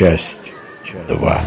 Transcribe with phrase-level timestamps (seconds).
[0.00, 0.52] часть
[1.08, 1.44] 2.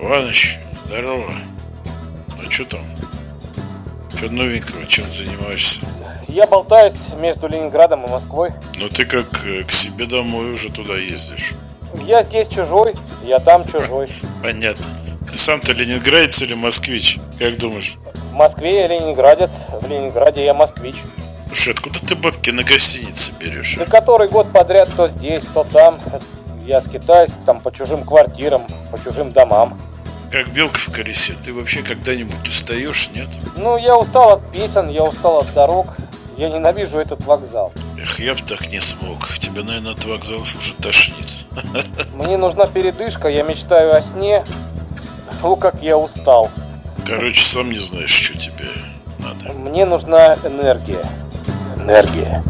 [0.00, 1.22] Иваныч, здорово.
[2.36, 2.80] А что там?
[4.12, 4.84] Что новенького?
[4.88, 5.86] Чем занимаешься?
[6.26, 8.50] Я болтаюсь между Ленинградом и Москвой.
[8.80, 11.54] Ну ты как э, к себе домой уже туда ездишь.
[12.04, 12.94] Я здесь чужой,
[13.24, 14.08] я там чужой.
[14.42, 14.86] Понятно.
[15.30, 17.18] Ты сам-то ленинградец или москвич?
[17.38, 17.96] Как думаешь?
[18.30, 20.96] В Москве я ленинградец, в Ленинграде я москвич.
[21.48, 23.76] Слушай, откуда ты бабки на гостинице берешь?
[23.76, 26.00] Да который год подряд то здесь, то там.
[26.64, 29.80] Я скитаюсь там по чужим квартирам, по чужим домам.
[30.30, 33.28] Как белка в колесе, ты вообще когда-нибудь устаешь, нет?
[33.56, 35.86] Ну, я устал от песен, я устал от дорог.
[36.36, 37.72] Я ненавижу этот вокзал.
[38.00, 39.26] Эх, я бы так не смог.
[39.26, 41.46] Тебя, наверное, от вокзалов уже тошнит.
[42.14, 44.44] Мне нужна передышка, я мечтаю о сне.
[45.42, 46.48] О, как я устал.
[47.04, 48.68] Короче, сам не знаешь, что тебе
[49.18, 49.52] надо.
[49.52, 51.04] Мне нужна энергия.
[51.76, 52.44] Энергия.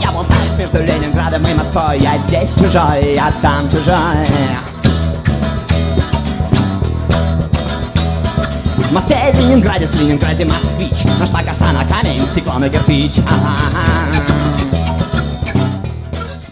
[0.00, 4.26] Я болтаюсь между Ленинградом и Москвой Я здесь чужой, я там чужой
[8.88, 13.91] В Москве Ленинграде, в Ленинграде москвич Нашла коса на камень, стекло на кирпич Ага.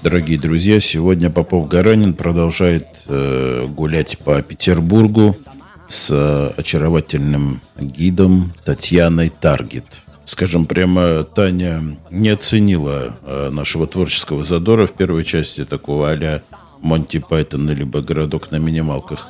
[0.02, 5.36] Дорогие друзья, сегодня Попов Гаранин продолжает э, гулять по Петербургу
[5.88, 9.84] с э, очаровательным гидом Татьяной Таргет.
[10.24, 16.42] Скажем прямо, Таня не оценила э, нашего творческого задора в первой части такого а-ля
[16.80, 19.28] Монти Пайтона либо «Городок на минималках».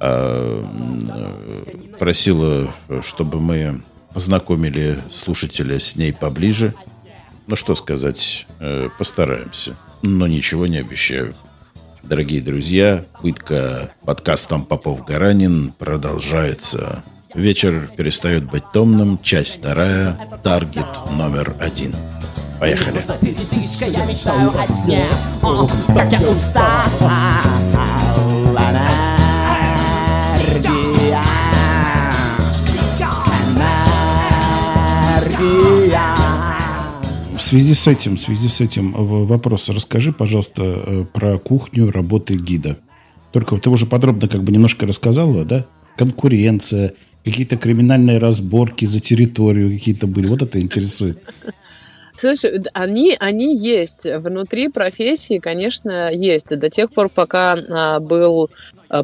[0.00, 0.64] А,
[1.08, 6.74] э, просила, чтобы мы познакомили слушателя с ней поближе.
[7.46, 11.34] Ну что сказать, э, постараемся, но ничего не обещаю.
[12.02, 17.04] Дорогие друзья, пытка подкастом Попов-Гаранин продолжается.
[17.34, 19.18] Вечер перестает быть томным.
[19.22, 20.18] Часть вторая.
[20.42, 21.94] Таргет номер один.
[22.60, 23.00] Поехали.
[35.38, 35.81] Я
[37.42, 39.68] В связи с этим, в связи с этим в- вопрос.
[39.68, 42.78] Расскажи, пожалуйста, э, про кухню работы гида.
[43.32, 45.66] Только ты уже подробно как бы немножко рассказала, да?
[45.96, 46.94] Конкуренция,
[47.24, 50.28] какие-то криминальные разборки за территорию какие-то были.
[50.28, 51.18] Вот это интересует.
[52.14, 54.06] Слушай, они, они есть.
[54.06, 56.56] Внутри профессии, конечно, есть.
[56.56, 58.50] До тех пор, пока а, был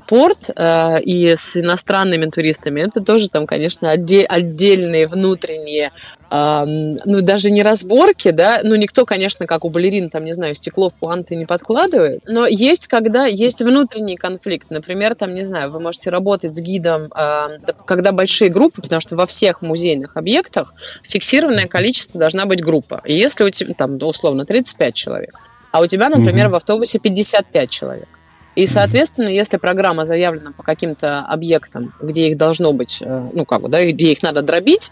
[0.06, 5.92] порт а, и с иностранными туристами, это тоже там, конечно, отде- отдельные внутренние,
[6.30, 10.90] ну, даже не разборки, да, ну, никто, конечно, как у балерин, там, не знаю, стекло
[10.90, 14.70] в пуанты не подкладывает, но есть, когда есть внутренний конфликт.
[14.70, 19.00] Например, там, не знаю, вы можете работать с гидом, а, да, когда большие группы, потому
[19.00, 23.00] что во всех музейных объектах фиксированное количество должна быть группа.
[23.06, 25.34] И если у тебя, там, условно, 35 человек,
[25.72, 26.52] а у тебя, например, Мгм.
[26.52, 28.08] в автобусе 55 человек.
[28.58, 33.62] И, соответственно, если программа заявлена по каким-то объектам, где их должно быть, э, ну, как
[33.62, 34.90] бы, да, где их надо дробить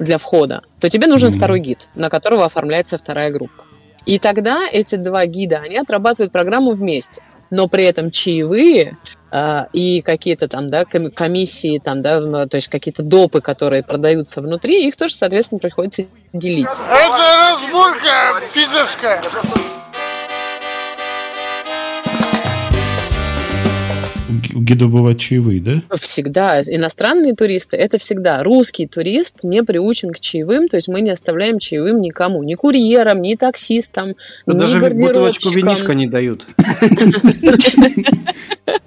[0.00, 1.38] для входа, то тебе нужен Мгм.
[1.38, 3.62] второй гид, на которого оформляется вторая группа.
[4.04, 7.22] И тогда эти два гида, они отрабатывают программу вместе.
[7.50, 8.98] Но при этом чаевые
[9.30, 14.40] а, и какие-то там, да, ком- комиссии, там, да, то есть какие-то допы, которые продаются
[14.40, 16.66] внутри, их тоже, соответственно, приходится делить.
[16.90, 19.22] Это разборка пидорская.
[24.54, 25.82] У бывают чаевые, да?
[25.96, 26.60] Всегда.
[26.62, 28.42] Иностранные туристы– это всегда.
[28.42, 32.42] Русский турист не приучен к чаевым, то есть мы не оставляем чаевым никому.
[32.42, 34.14] Ни курьерам, ни таксистам,
[34.46, 35.56] Ну, ни даже бутылочку гардеробщикам.
[35.56, 36.46] винишка не дают.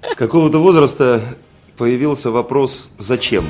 [0.08, 1.22] С какого-то возраста
[1.76, 3.44] появился вопрос «Зачем?».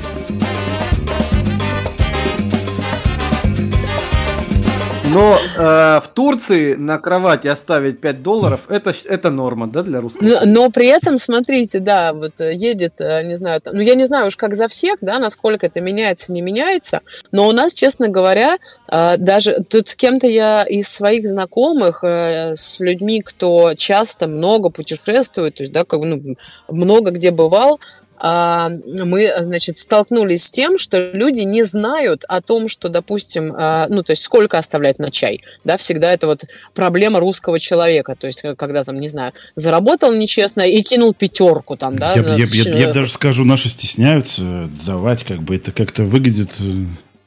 [5.09, 10.21] Но э, в Турции на кровати оставить 5 долларов это, это норма, да, для русских?
[10.21, 13.95] Но, но при этом, смотрите, да, вот э, едет, э, не знаю, там- ну я
[13.95, 17.01] не знаю уж как за всех, да, насколько это меняется, не меняется,
[17.31, 18.57] но у нас, честно говоря,
[18.91, 25.55] э, даже тут с кем-то я из своих знакомых, с людьми, кто часто много путешествует,
[25.55, 26.35] то есть, да, как ну,
[26.67, 27.79] много где бывал,
[28.21, 34.03] мы, значит, столкнулись с тем, что люди не знают о том, что, допустим, а, ну,
[34.03, 36.43] то есть сколько оставлять на чай, да, всегда это вот
[36.73, 41.77] проблема русского человека, то есть э, когда там, не знаю, заработал нечестно и кинул пятерку
[41.77, 45.71] там, да, я, на- я- я- я даже скажу, наши стесняются давать, как бы это
[45.71, 46.49] как-то выглядит.
[46.59, 46.63] э,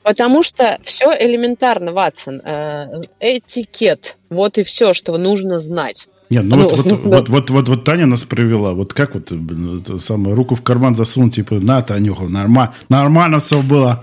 [0.03, 2.41] Потому что все элементарно, Ватсон.
[2.45, 4.17] Э, Этикет.
[4.31, 6.09] Вот и все, что нужно знать.
[6.33, 7.19] Нет, ну, Ну, вот, вот, да.
[7.19, 8.73] вот, вот, вот, вот Таня нас провела.
[8.73, 9.31] Вот как вот,
[10.01, 14.03] самое, руку в карман засунул, типа, на, Танюха, нормально, нормально все было.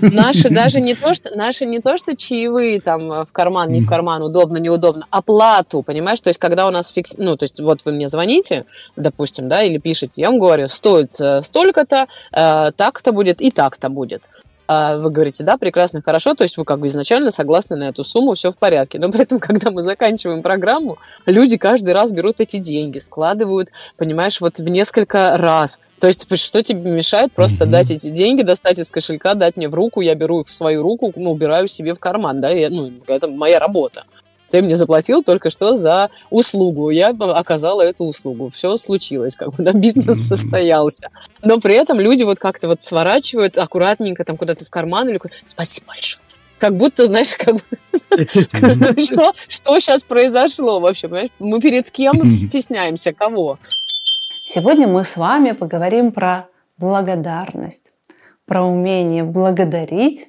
[0.00, 3.82] Наши даже не то, что наши не то, что чаевые там э, в карман, не
[3.82, 6.20] в карман, удобно, неудобно, оплату, понимаешь?
[6.20, 8.64] То есть, когда у нас фикс, ну, то есть, вот вы мне звоните,
[8.96, 13.90] допустим, да, или пишете, я вам говорю, стоит э, столько-то, э, так-то будет и так-то
[13.90, 14.22] будет.
[14.72, 18.04] А Вы говорите, да, прекрасно, хорошо, то есть вы как бы изначально согласны на эту
[18.04, 19.00] сумму, все в порядке.
[19.00, 20.96] Но при этом, когда мы заканчиваем программу,
[21.26, 25.80] люди каждый раз берут эти деньги, складывают, понимаешь, вот в несколько раз.
[25.98, 27.72] То есть что тебе мешает просто Мгм.
[27.72, 30.84] дать эти деньги, достать из кошелька, дать мне в руку, я беру их в свою
[30.84, 34.04] руку, ну, убираю себе в карман, да, я- ну, это моя работа.
[34.50, 39.62] Ты мне заплатил только что за услугу, я оказала эту услугу, все случилось, как бы,
[39.62, 41.08] да, бизнес состоялся.
[41.42, 45.88] Но при этом люди вот как-то вот сворачивают аккуратненько там куда-то в карман или спасибо
[45.88, 46.22] большое.
[46.58, 47.62] Как будто, знаешь, как бы,
[49.02, 51.30] что, что сейчас произошло вообще, понимаешь?
[51.38, 53.58] Мы перед кем стесняемся, кого?
[54.44, 57.94] Сегодня мы с вами поговорим про благодарность,
[58.46, 60.28] про умение благодарить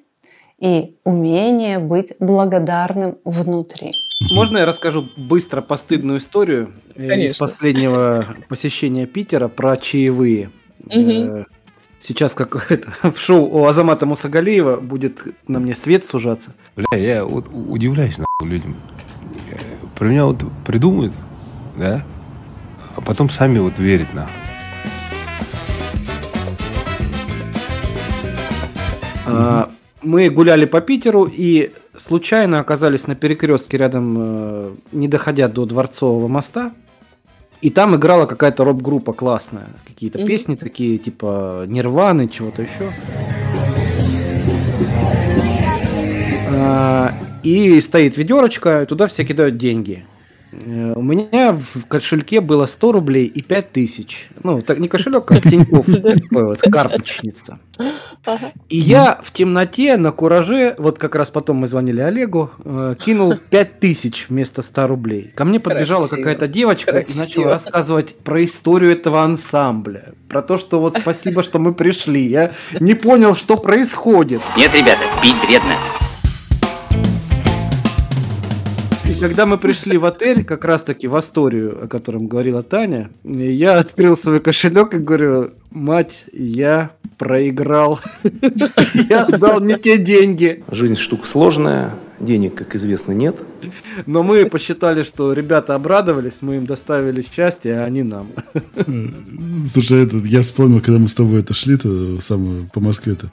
[0.60, 3.92] и умение быть благодарным внутри.
[4.30, 7.46] Можно я расскажу быстро постыдную историю э, из Конечно.
[7.48, 10.52] последнего посещения Питера про чаевые?
[10.94, 11.46] Э,
[12.04, 16.54] Сейчас, как это, в шоу у Азамата Мусагалиева будет на мне свет сужаться.
[16.76, 18.76] Бля, я вот удивляюсь нахуй людям.
[19.50, 19.58] Э,
[19.96, 21.14] Про меня вот придумают,
[21.78, 22.06] да,
[22.96, 24.34] а потом сами вот верят нахуй.
[29.26, 29.71] А,
[30.04, 36.28] Мы гуляли по Питеру и случайно оказались на перекрестке рядом, э, не доходя до Дворцового
[36.28, 36.72] моста.
[37.62, 39.68] И там играла какая-то рок-группа классная.
[39.86, 40.28] Какие-то Мгм.
[40.28, 42.92] песни такие, типа Нирваны, чего-то еще.
[46.54, 47.14] А,
[47.44, 50.06] И стоит ведерочка, и туда все кидают деньги.
[50.52, 54.30] Э, У меня в кошельке было 100 рублей и 5 тысяч.
[54.44, 57.60] Ну, так не кошелек, как Тинькофф, такой вот, карточница.
[58.70, 63.36] И я в темноте, на кураже, вот как раз потом мы звонили Олегу, э, кинул
[63.50, 65.32] 5 тысяч вместо 100 рублей.
[65.36, 70.14] Ко мне подбежала какая-то девочка и начала рассказывать про историю этого ансамбля.
[70.28, 72.26] Про то, что вот спасибо, что мы пришли.
[72.26, 74.42] Я не понял, что происходит.
[74.58, 75.76] Нет, ребята, пить вредно.
[79.22, 83.78] Когда мы пришли в отель, как раз таки в Асторию, о котором говорила Таня, я
[83.78, 88.00] открыл свой кошелек и говорю, мать, я проиграл.
[89.10, 90.64] Я дал не те деньги.
[90.72, 93.38] Жизнь штука сложная, денег, как известно, нет.
[94.08, 98.30] Но мы посчитали, что ребята обрадовались, мы им доставили счастье, а они нам.
[99.68, 103.32] Слушай, я вспомнил, когда мы с тобой это шли то самое, по Москве-то.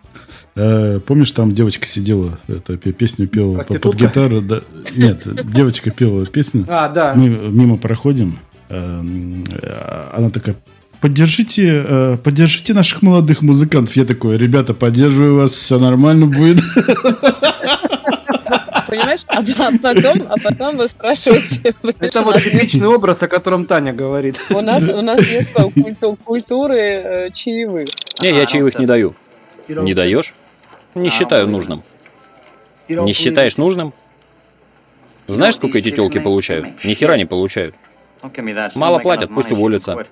[0.61, 4.41] Э, помнишь, там девочка сидела, это, пе- песню пела по- под гитару?
[4.43, 4.61] Да,
[4.97, 5.23] нет,
[5.53, 6.67] девочка пела песню.
[6.69, 7.15] А, да.
[7.15, 8.41] Мы мимо проходим.
[8.69, 10.57] эм, э, Она такая,
[11.01, 13.95] поддержите, э, поддержите наших молодых музыкантов.
[13.97, 16.59] Я такой, ребята, поддерживаю вас, все нормально будет.
[18.89, 19.21] Понимаешь?
[19.29, 23.93] А п- потом, а потом вы спрашиваете, Это вот нет- типичный образ, о котором Таня
[23.93, 24.41] говорит.
[24.51, 27.87] у нас, у нас нет культу- культуры э, чаевых.
[28.23, 29.15] Не, я чаевых не даю.
[29.69, 30.33] Не даешь?
[31.03, 31.83] Не считаю нужным.
[32.89, 33.93] Не считаешь нужным?
[35.27, 36.85] Знаешь, сколько эти телки получают?
[36.85, 37.75] Ни хера не получают.
[38.75, 40.07] Мало платят, пусть уволятся.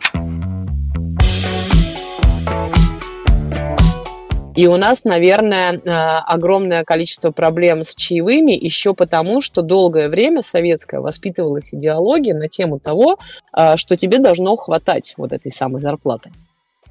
[4.54, 10.40] И у нас, наверное, э, огромное количество проблем с чаевыми еще потому, что долгое время
[10.40, 13.18] советская воспитывалась идеология на тему того,
[13.54, 16.30] э, что тебе должно хватать вот этой самой зарплаты.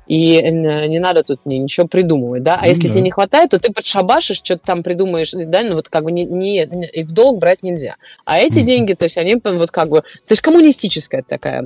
[0.08, 2.58] И э, не надо тут ничего придумывать, да?
[2.58, 2.94] А Ну если да.
[2.94, 5.64] тебе не хватает, то ты подшабашишь, что-то там придумаешь, да?
[5.64, 7.96] Ну вот как бы не, не- не- и в долг брать нельзя.
[8.26, 8.66] А эти Мгм.
[8.68, 10.02] деньги, то есть они вот как бы...
[10.02, 11.62] То есть коммунистическая такая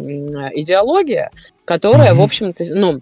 [0.56, 1.32] идеология,
[1.66, 2.24] которая, в Мгм.
[2.24, 3.00] общем-то, ну,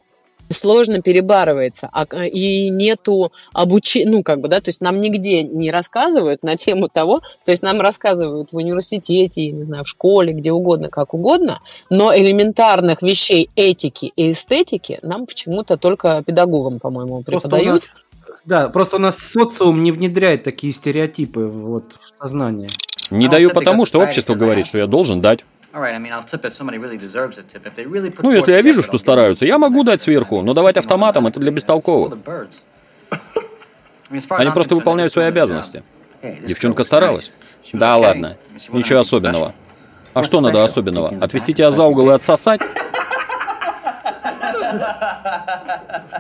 [0.50, 5.44] сложно перебарывается, а, к- и нету обучения, ну, как бы, да, то есть нам нигде
[5.44, 9.88] не рассказывают на тему того, то есть нам рассказывают в университете, я не знаю, в
[9.88, 16.80] школе, где угодно, как угодно, но элементарных вещей этики и эстетики нам почему-то только педагогам,
[16.80, 17.82] по-моему, Просто преподают.
[17.82, 17.96] нас,
[18.46, 22.70] да, просто у нас социум не внедряет такие стереотипы вот, в сознание.
[23.12, 25.46] Не даю потому, что общество говорит, что я должен дать.
[28.24, 31.51] Ну, если я вижу, что стараются, я могу дать сверху, но давать автоматом это для
[31.51, 32.17] бестолковых.
[34.29, 35.84] Они просто выполняют свои обязанности.
[36.46, 37.31] Девчонка старалась.
[37.74, 38.38] Да ладно,
[38.72, 39.53] ничего особенного.
[40.13, 41.10] А что надо особенного?
[41.22, 42.62] Отвести тебя за угол и отсосать?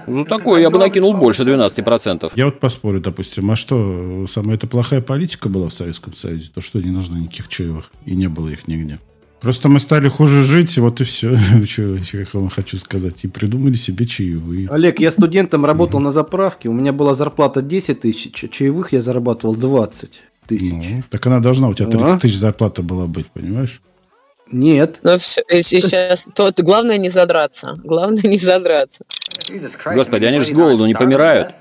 [0.05, 2.31] Ну, такое я бы накинул больше 12%.
[2.35, 6.51] Я вот поспорю, допустим, а что, самая это плохая политика была в Советском Союзе?
[6.53, 8.99] То что не нужно никаких чаевых, и не было их нигде.
[9.39, 11.81] Просто мы стали хуже жить, вот и все, что,
[12.17, 13.23] я вам хочу сказать.
[13.23, 14.67] И придумали себе чаевые.
[14.69, 19.55] Олег, я студентом работал на заправке, у меня была зарплата 10 тысяч, чаевых я зарабатывал
[19.55, 20.71] 20 тысяч.
[20.71, 22.19] Ну, так она должна, у тебя 30 А?
[22.19, 23.81] тысяч зарплата была быть, понимаешь?
[24.51, 24.99] Нет.
[25.03, 27.79] Но все, сейчас, то, главное не задраться.
[27.83, 29.03] Главное не задраться.
[29.85, 31.53] Господи, они же с голоду не помирают.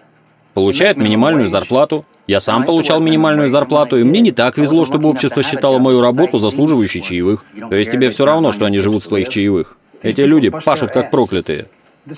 [0.55, 2.05] Получают минимальную зарплату.
[2.27, 6.39] Я сам получал минимальную зарплату, и мне не так везло, чтобы общество считало мою работу
[6.39, 7.45] заслуживающей чаевых.
[7.71, 9.77] То есть тебе все равно, что они живут с твоих чаевых.
[10.03, 11.67] Эти люди пашут как проклятые.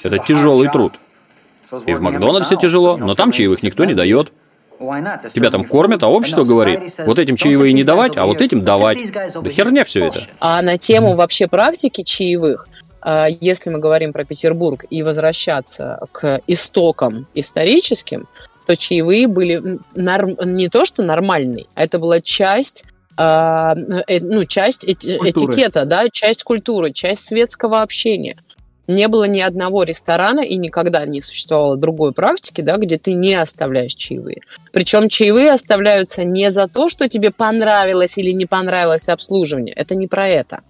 [0.02, 0.94] Это тяжелый труд.
[1.86, 4.32] И в Макдональдсе тяжело, но там чаевых никто не дает.
[4.78, 8.98] Тебя там кормят, а общество говорит, вот этим чаевые не давать, а вот этим давать.
[9.12, 10.20] Да херня все это.
[10.38, 12.68] А на тему вообще практики чаевых,
[13.00, 18.28] а, если мы говорим про Петербург и возвращаться к истокам историческим,
[18.68, 22.84] то чаевые были норм- не то что нормальный, а это была часть
[23.16, 23.74] а,
[24.06, 25.52] э, ну, часть эти- Культуры.
[25.54, 28.36] этикета, да, часть культуры, часть светского общения.
[28.86, 33.34] Не было ни одного ресторана и никогда не существовало другой практики, да, где ты не
[33.34, 34.42] оставляешь чаевые.
[34.70, 39.74] Причем чаевые оставляются не за то, что тебе понравилось или не понравилось обслуживание.
[39.74, 40.60] Это не про это.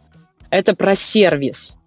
[0.51, 1.78] Это про сервис.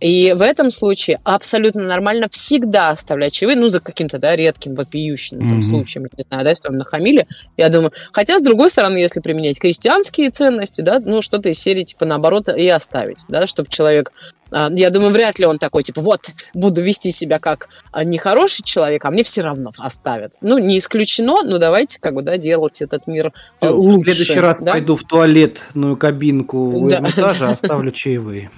[0.00, 5.38] И в этом случае абсолютно нормально всегда оставлять чаевые, ну, за каким-то, да, редким, вопиющим
[5.38, 5.62] там, Мгм.
[5.62, 7.26] случаем, не знаю, да, если вам нахамили,
[7.56, 7.92] я думаю.
[8.12, 12.48] Хотя, с другой стороны, если применять христианские ценности, да, ну, что-то из серии, типа, наоборот,
[12.48, 14.12] и оставить, да, чтобы человек
[14.50, 18.64] а, я думаю, вряд ли он такой, типа, вот, буду вести себя как а, нехороший
[18.64, 20.34] человек, а мне все равно оставят.
[20.40, 24.12] Ну, не исключено, но давайте, как бы, да, делать этот мир э, В лучше.
[24.12, 24.72] следующий раз да?
[24.72, 26.98] пойду в туалетную кабинку у Да.
[26.98, 28.50] Эрмитажа, оставлю чаевые.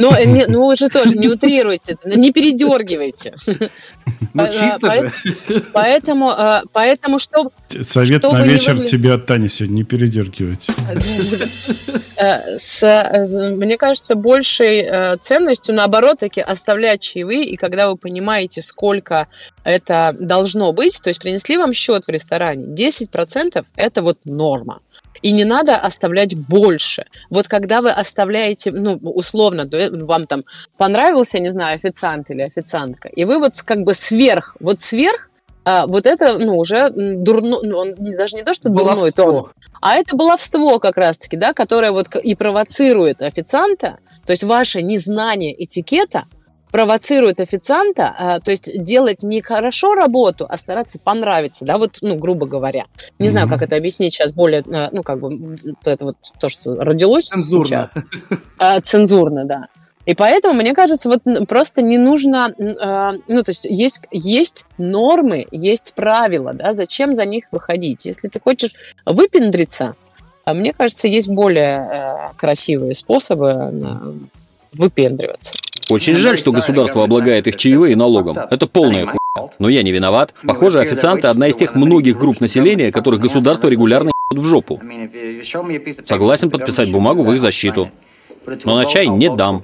[0.00, 3.34] Но, э, не- ну, вы же тоже не утрируйте, не передергивайте.
[4.34, 5.12] Ну, По- чисто по- же.
[5.72, 7.50] Поэтому, э, поэтому что,
[7.82, 10.66] Совет Чтобы на вечер выгля- тебе от Тани сегодня, не передергивать.
[12.16, 17.96] Э, с, э, мне кажется, большей э, ценностью, наоборот, таки оставлять чаевые, и когда вы
[17.96, 19.28] понимаете, сколько
[19.64, 24.80] это должно быть, то есть принесли вам счет в ресторане, 10% это вот норма.
[25.22, 27.04] И не надо оставлять больше.
[27.28, 29.68] Вот когда вы оставляете, ну, условно,
[30.04, 30.44] вам там
[30.76, 35.30] понравился, не знаю, официант или официантка, и вы вот как бы сверх, вот сверх,
[35.64, 39.50] а, вот это, ну, уже дурно, ну, он даже не то, что дурной тон,
[39.82, 45.62] а это баловство как раз-таки, да, которое вот и провоцирует официанта, то есть ваше незнание
[45.62, 46.24] этикета
[46.70, 52.16] провоцирует официанта, а, то есть делать не хорошо работу, а стараться понравиться, да, вот, ну,
[52.16, 52.84] грубо говоря.
[53.18, 53.54] Не знаю, Мгм.
[53.56, 57.64] как это объяснить сейчас более, э, ну, как бы, это вот то, что родилось Цензурно.
[57.66, 57.94] сейчас.
[58.58, 59.68] А, цензурно, да.
[60.06, 65.46] И поэтому, мне кажется, вот просто не нужно, а, ну, то есть есть, есть нормы,
[65.50, 68.06] есть правила, да, зачем за них выходить?
[68.06, 68.74] Если ты хочешь
[69.04, 69.94] выпендриться,
[70.46, 74.12] мне кажется, есть более э, красивые способы э,
[74.72, 75.54] выпендриваться.
[75.90, 78.38] Очень жаль, что государство облагает их чаевые налогом.
[78.50, 79.50] Это полная хуйня.
[79.58, 80.34] Но я не виноват.
[80.44, 84.80] Похоже, официанты одна из тех многих групп населения, которых государство регулярно в жопу.
[86.04, 87.90] Согласен подписать бумагу в их защиту.
[88.64, 89.62] Но на чай не дам.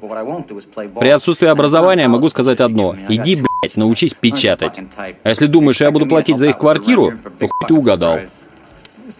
[1.01, 2.95] При отсутствии образования могу сказать одно.
[3.09, 4.75] Иди, блядь, научись печатать.
[4.97, 8.21] А если думаешь, я буду платить за их квартиру, то хуй ты угадал.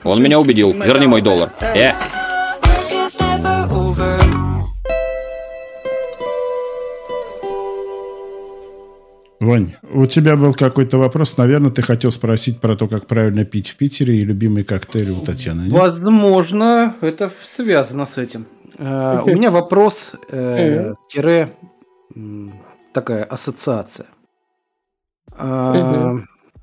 [0.05, 0.73] Он меня убедил.
[0.73, 1.53] Верни мой доллар.
[1.61, 1.93] Э,
[9.41, 11.37] Вань, у тебя был какой-то вопрос.
[11.37, 15.21] Наверное, ты хотел спросить про то, как правильно пить в Питере и любимые коктейли у
[15.21, 15.63] Татьяны.
[15.63, 15.73] нет?
[15.73, 18.47] Возможно, это связано с этим.
[18.79, 21.53] Э, У меня вопрос, э, тире,
[22.93, 24.07] такая ассоциация.
[25.37, 26.17] Э.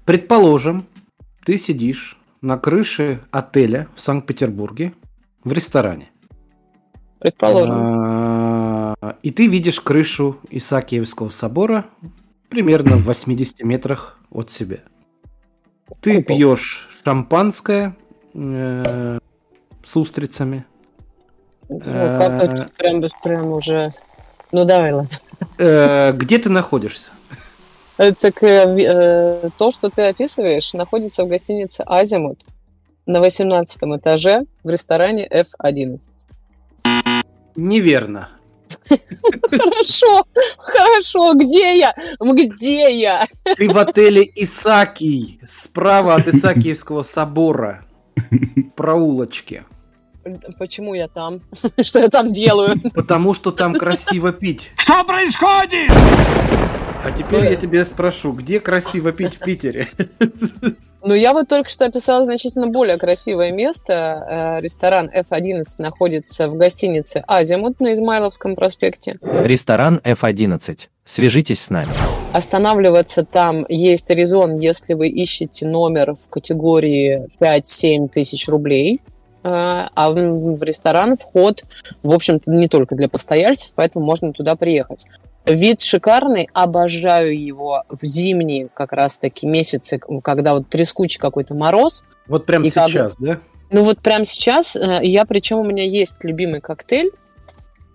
[0.05, 0.85] Предположим,
[1.45, 4.93] ты сидишь на крыше отеля в Санкт-Петербурге
[5.43, 6.09] в ресторане.
[7.19, 8.95] Предположим.
[9.21, 11.85] И ты видишь крышу Исаакиевского собора
[12.53, 14.77] примерно в 80 метрах от себя.
[16.01, 17.95] Ты пьешь шампанское
[18.35, 19.17] э,
[19.83, 20.63] с устрицами.
[21.67, 23.89] Ну, как-то прям, прям уже...
[24.51, 25.17] Ну, давай, ладно.
[25.57, 27.09] Э, Где ты находишься?
[27.97, 32.45] Так, э, э, то, что ты описываешь, находится в гостинице «Азимут»
[33.07, 35.97] на 18 этаже в ресторане F11.
[37.55, 38.29] Неверно.
[38.87, 40.25] Хорошо,
[40.57, 41.95] хорошо, где я?
[42.19, 43.27] Где я?
[43.57, 49.63] Ты в отеле Исакий, справа от Исаакиевского собора, в проулочке.
[50.57, 51.41] Почему я там?
[51.81, 52.81] Что я там делаю?
[52.93, 54.71] Потому что там красиво пить.
[54.77, 55.91] Что происходит?
[57.03, 59.89] А теперь я тебя спрошу, где красиво пить в Питере?
[61.05, 63.93] Ну, я вот только что описала значительно более красивое место.
[63.93, 69.17] Э, Ресторан F11 находится в гостинице «Азимут» на Измайловском проспекте.
[69.21, 70.87] Ресторан F11.
[71.03, 71.89] Свяжитесь с нами.
[72.31, 79.01] Останавливаться там есть резон, если вы ищете номер в категории 5-7 тысяч рублей.
[79.43, 81.65] Э, А в ресторан вход,
[82.01, 85.05] в общем-то, не только для постояльцев, поэтому можно туда приехать.
[85.45, 92.05] Вид шикарный, обожаю его в зимние как раз-таки месяцы, когда вот трескучий какой-то мороз.
[92.27, 93.39] Вот прямо И как- сейчас, да?
[93.69, 97.09] Ну вот прямо сейчас э, я, причем у меня есть любимый коктейль,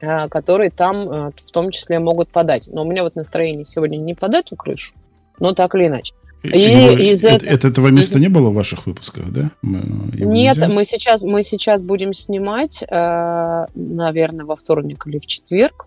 [0.00, 2.68] э, который там э, в том числе могут подать.
[2.72, 4.94] Но у меня вот настроение сегодня не под эту крышу,
[5.38, 6.14] но так или иначе.
[6.42, 9.50] И Его- из э- этого- это- этого места не было в ваших выпусках, да?
[9.62, 10.68] Его Нет, нельзя?
[10.68, 15.86] мы сейчас, мы сейчас будем снимать, наверное, во вторник или в четверг.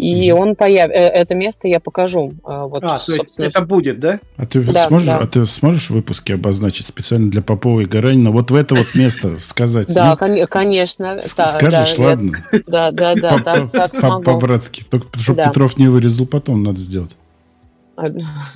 [0.00, 0.98] И он появится.
[1.02, 2.32] Это место я покажу.
[2.46, 4.18] э, Вот, А, то есть собственно, это будет, да?
[4.38, 5.18] А ты Да, сможешь, да.
[5.18, 8.94] а ты сможешь в выпуске обозначить специально для Попова и Гаранина вот в это вот
[8.94, 9.92] место сказать?
[9.92, 10.16] Да, ну?
[10.16, 11.20] кон- конечно.
[11.20, 12.32] Скажешь, ладно?
[12.66, 14.22] Да, да, да, так, смогу.
[14.22, 14.84] По-братски.
[14.88, 15.42] Только чтобы.
[15.44, 17.16] Петров не вырезал потом, надо сделать.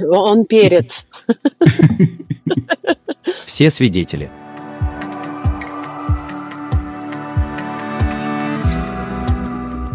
[0.00, 1.06] Он перец.
[3.46, 4.30] Все свидетели.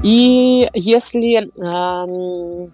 [0.04, 1.50] И если...
[1.62, 2.72] эм,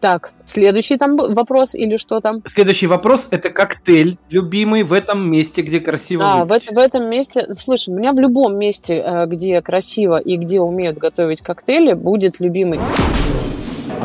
[0.00, 2.42] Так, следующий там вопрос или что там?
[2.46, 6.70] Следующий вопрос– это коктейль, любимый в этом месте, где красиво А, в, выпить.
[6.74, 10.96] в этом месте, слушай, у меня в любом месте, э, где красиво и где умеют
[10.98, 12.80] готовить коктейли, будет любимый.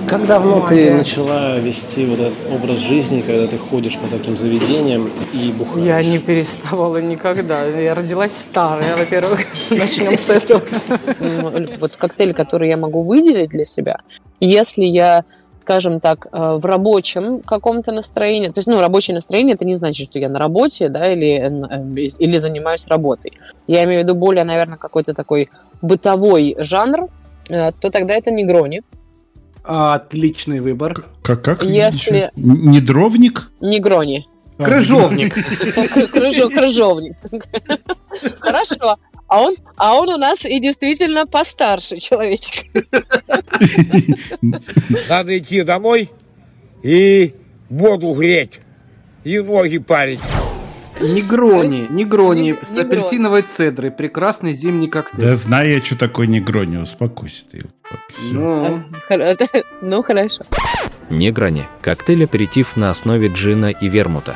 [0.09, 5.11] Как давно ты начала вести вот этот образ жизни, когда ты ходишь по таким заведениям
[5.33, 5.85] и бухаешь?
[5.85, 7.63] Я не переставала никогда.
[7.65, 9.41] Я родилась старая, во-первых.
[9.69, 10.61] Начнем с этого.
[11.79, 13.99] Вот коктейль, который я могу выделить для себя,
[14.39, 15.25] если я
[15.59, 18.47] скажем так, э, в рабочем каком-то настроении.
[18.47, 22.07] То есть, ну, рабочее настроение это не значит, что я на работе, да, или, э,
[22.17, 23.33] или занимаюсь работой.
[23.67, 25.51] Я имею в виду более, наверное, какой-то такой
[25.83, 27.09] бытовой жанр,
[27.49, 28.81] э, то тогда это негрони.
[29.69, 31.05] Отличный выбор.
[31.21, 31.63] Как, как?
[31.63, 33.51] Если- Не дровник?
[33.61, 34.25] Негрони.
[34.57, 35.37] Крыжовник.
[36.11, 37.15] Крыжо- Крыжовник.
[38.39, 38.97] Хорошо.
[39.27, 42.65] А он, а он у нас и действительно постарше человечек.
[45.07, 46.09] Надо идти домой
[46.81, 47.35] и
[47.69, 48.59] воду греть,
[49.23, 50.19] и ноги парить.
[51.01, 52.79] Негрони, негрони с Негрони.
[52.99, 53.91] апельсиновой цедрой.
[53.91, 55.21] Прекрасный зимний коктейль.
[55.21, 56.77] Да знаю я, что такое негрони.
[56.77, 57.61] Успокойся ты.
[58.31, 59.37] Ну, Хор-
[59.81, 60.43] Ну, хорошо.
[61.09, 64.35] Неграни– коктейль-аперитив на основе джина и вермута.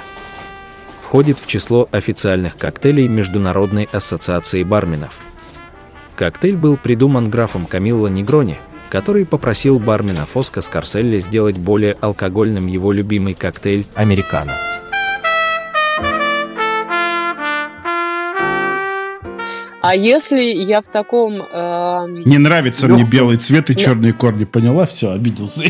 [1.04, 5.19] Входит в число официальных коктейлей Международной ассоциации барменов.
[6.15, 8.58] Коктейль был придуман графом Камилло Негрони,
[8.89, 14.54] который попросил бармена Фоско Скарселли сделать более алкогольным его любимый коктейль «Американо».
[19.86, 21.41] А если я в таком...
[21.41, 23.80] эм, Не нравится мне лёгком- белый цвет и Да.
[23.80, 24.46] черные корни.
[24.46, 24.86] Поняла?
[24.86, 25.62] Все, обиделся.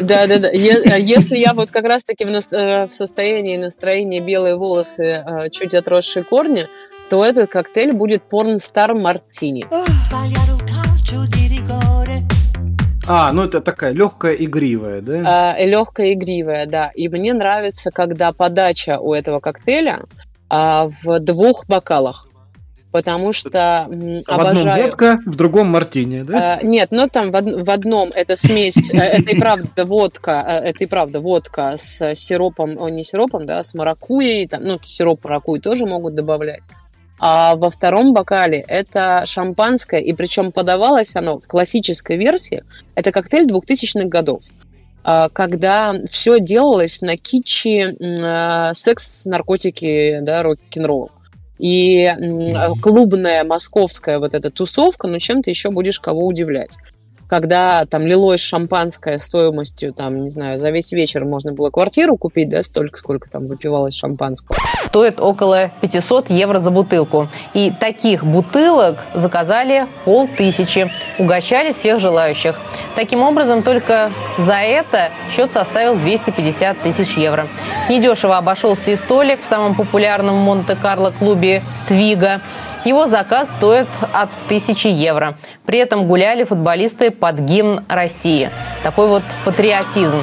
[0.00, 0.50] Да, да, да.
[0.50, 5.50] Е- а Если я вот как раз-таки в, э, в состоянии настроения белые волосы, э,
[5.50, 6.66] чуть отросшие корни,
[7.10, 9.66] то этот коктейль будет порнстар мартини.
[13.08, 15.56] а, ну это такая легкая игривая, да?
[15.58, 16.90] легкая, игривая, да.
[16.94, 20.02] И мне нравится, когда подача у этого коктейля
[20.48, 22.28] а, в двух бокалах.
[22.92, 24.84] Потому что м, В одном обожаю...
[24.84, 26.58] водка, в другом мартини, да?
[26.60, 30.44] А, Нет, ну там в, од- в одном это смесь, э, это и правда водка,
[30.46, 34.78] э, это и правда водка с сиропом, о, не сиропом, да, с маракуйей, там, ну,
[34.82, 36.68] сироп маракуй тоже могут добавлять.
[37.18, 42.62] А во втором бокале это шампанское, и причем подавалось оно в классической версии,
[42.94, 44.42] это коктейль 2000-х годов,
[45.04, 51.10] а, когда все делалось на э, секс, наркотики, да, рок-н-ролл.
[51.62, 52.10] И
[52.82, 56.76] клубная московская вот эта тусовка, ну чем ты еще будешь кого удивлять?
[57.32, 62.50] Когда там лилось шампанское стоимостью, там, не знаю, за весь вечер можно было квартиру купить,
[62.50, 64.58] да, столько, сколько там выпивалось шампанского.
[64.84, 67.28] стоит около 500 евро за бутылку.
[67.54, 70.90] И таких бутылок заказали полтысячи.
[71.18, 72.60] Угощали всех желающих.
[72.96, 77.48] Таким образом, только за это счет составил 250 тысяч евро.
[77.88, 82.42] Недешево обошелся и столик в самом популярном Монте-Карло клубе «Твига».
[82.84, 85.38] Его заказ стоит от 1000 евро.
[85.64, 88.50] При этом гуляли футболисты под гимн России.
[88.82, 90.22] Такой вот патриотизм.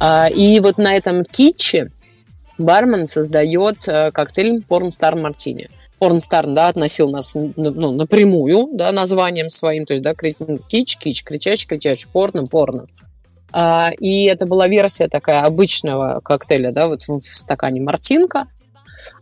[0.00, 1.90] А, И вот на этом китче
[2.58, 5.68] бармен создает э, коктейль Pornstar Martini.
[5.98, 11.66] Порнстар, да, относил нас ну, напрямую, да, названием своим, то есть, да, кич, кич, кричач,
[11.66, 12.86] кричач, порно, порно.
[13.56, 18.48] А, и это была версия такая обычного коктейля, да, вот в, в стакане мартинка.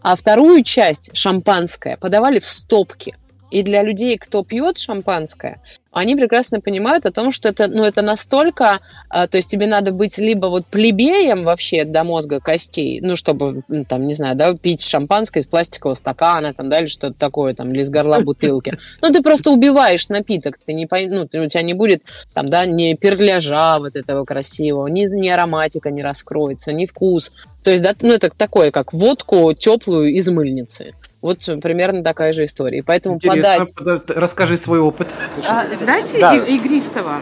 [0.00, 3.14] А вторую часть, шампанское, подавали в стопке.
[3.52, 5.60] И для людей, кто пьет шампанское,
[5.90, 9.92] они прекрасно понимают о том, что это, ну, это настолько, а, то есть тебе надо
[9.92, 14.80] быть либо вот плебеем вообще до мозга костей, ну, чтобы, там, не знаю, да, пить
[14.80, 18.78] шампанское из пластикового стакана, там, да, или что-то такое, там, или из горла бутылки.
[19.02, 22.94] Ну, ты просто убиваешь напиток, ты не ну, у тебя не будет, там, да, ни
[22.94, 27.34] перляжа вот этого красивого, ни, ни ароматика не раскроется, ни вкус.
[27.62, 30.94] То есть, да, ну, это такое, как водку теплую из мыльницы.
[31.22, 32.82] Вот примерно такая же история.
[32.82, 34.10] Поэтому Интересно, подать...
[34.10, 35.08] Расскажи свой опыт.
[35.48, 36.36] А, дайте да.
[36.36, 37.20] игристого.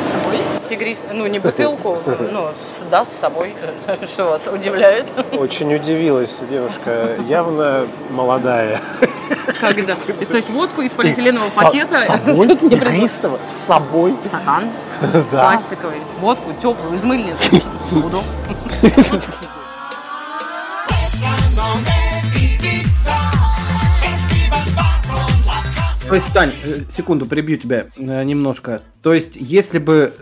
[0.00, 0.38] С собой?
[0.68, 1.98] Тигрист, ну не бутылку,
[2.32, 2.48] ну
[2.90, 3.54] да, с собой.
[4.04, 5.06] Что вас удивляет?
[5.32, 8.80] Очень удивилась девушка, явно молодая.
[9.60, 9.94] Когда?
[10.28, 11.98] То есть водку из полиэтиленового с пакета?
[11.98, 12.46] С собой?
[12.48, 13.38] Игристого?
[13.44, 14.16] С собой?
[14.24, 14.64] Стакан
[15.30, 15.42] да.
[15.42, 15.98] пластиковый.
[16.20, 17.62] Водку теплую из мыльницы.
[17.92, 18.24] Буду.
[26.08, 28.82] То есть, Тань, э, секунду, перебью тебя э, немножко.
[29.02, 30.12] То есть, если бы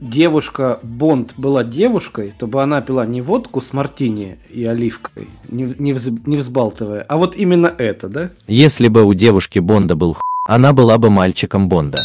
[0.00, 5.74] девушка Бонд была девушкой, то бы она пила не водку с мартини и оливкой, не,
[5.78, 8.30] не, вз, не взбалтывая, а вот именно это, да?
[8.46, 10.20] Если бы у девушки Бонда был х...
[10.46, 11.98] она была бы мальчиком Бонда.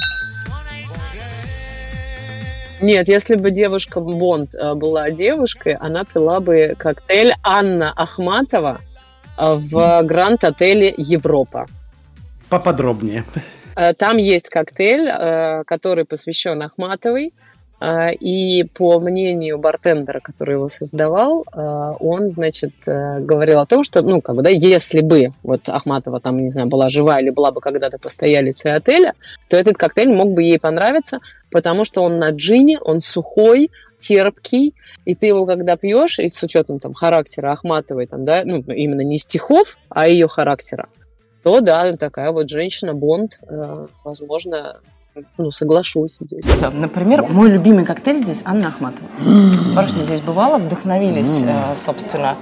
[2.82, 8.80] Нет, если бы девушка Бонд э, была девушкой, она пила бы коктейль Анна Ахматова
[9.38, 11.68] в Гранд-отеле Европа.
[12.50, 13.24] Поподробнее.
[13.76, 17.34] Э, там есть коктейль, э, который посвящен Ахматовой.
[17.82, 21.46] Э, и по мнению бартендера, который его создавал,
[22.00, 26.42] он, значит, говорил о том, что, ну, как бы, да, если бы вот Ахматова там,
[26.42, 29.14] не знаю, была жива или была бы когда-то постоялицей отеля,
[29.50, 31.20] то этот коктейль мог бы ей понравиться,
[31.52, 34.74] потому что он на джине, он сухой, терпкий,
[35.06, 39.02] и ты его когда пьешь, и с учетом там характера Ахматовой, там, да, ну, именно
[39.02, 40.88] не стихов, а ее характера,
[41.46, 44.78] то да, такая вот женщина-бонд, э, возможно,
[45.38, 46.44] ну, соглашусь здесь.
[46.74, 49.08] Например, мой любимый коктейль здесь Анна Ахматова.
[49.76, 52.36] Барышня здесь бывала, вдохновились, э, собственно,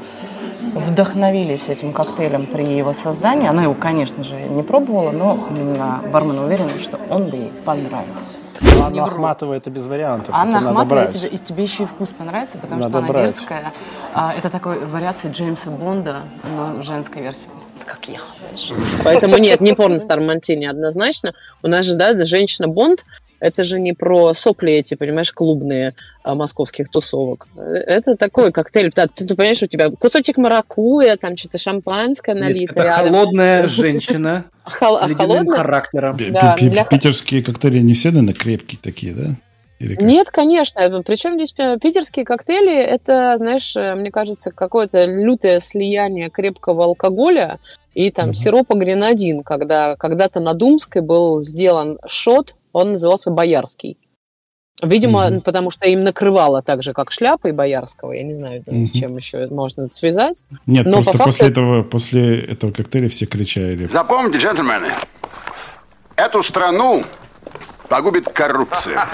[0.73, 3.49] вдохновились этим коктейлем при его создании.
[3.49, 5.49] Она его, конечно же, не пробовала, но
[6.13, 8.37] бармен уверен, что он бы ей понравился.
[8.61, 10.33] Анна Ахматова это без вариантов.
[10.35, 13.25] Анна это Ахматова, тебе, и тебе еще и вкус понравится, потому надо что она брать.
[13.25, 13.73] дерзкая.
[14.13, 17.49] А, это такой вариация Джеймса Бонда, но женской версии.
[17.77, 18.19] Это как я?
[19.03, 21.33] Поэтому нет, не порно-стар Мартини однозначно.
[21.61, 23.05] У нас же, да, женщина Бонд,
[23.43, 27.47] это же не про сопли эти, понимаешь, клубные а, московских тусовок.
[27.58, 28.89] Это такой коктейль.
[28.95, 33.10] Да, ты, ты понимаешь, у тебя кусочек маракуя, там что-то шампанское налито Это рядом.
[33.13, 35.58] холодная женщина Хол- с ледяным холодная?
[35.58, 36.17] характером.
[36.17, 39.32] Питерские коктейли не все, наверное, крепкие такие, да?
[39.79, 40.03] Или как?
[40.06, 41.01] Нет, конечно.
[41.06, 47.60] Причем здесь пи- питерские коктейли, это, знаешь, э, мне кажется, какое-то лютое слияние крепкого алкоголя
[47.93, 53.97] и там сиропа гренадин, когда когда-то на Думской был сделан шот, он назывался Боярский.
[54.81, 58.12] Видимо, потому что им накрывало так же, как шляпой Боярского.
[58.12, 58.86] Я не знаю, Мгм.
[58.86, 60.43] с чем еще можно это связать.
[60.65, 63.86] Нет, Но просто по факту после, этого, после этого коктейля все кричали.
[63.86, 64.88] Запомните, джентльмены,
[66.17, 67.03] эту страну
[67.88, 69.05] погубит коррупция.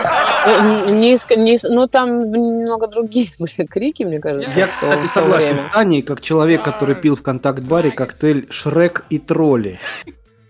[0.47, 4.57] э, иск- не иск- ну, там немного другие были крики, мне кажется.
[4.57, 5.69] Я, в то- кстати, согласен время.
[5.69, 9.79] с Таней, как человек, который пил в контакт-баре коктейль «Шрек и тролли».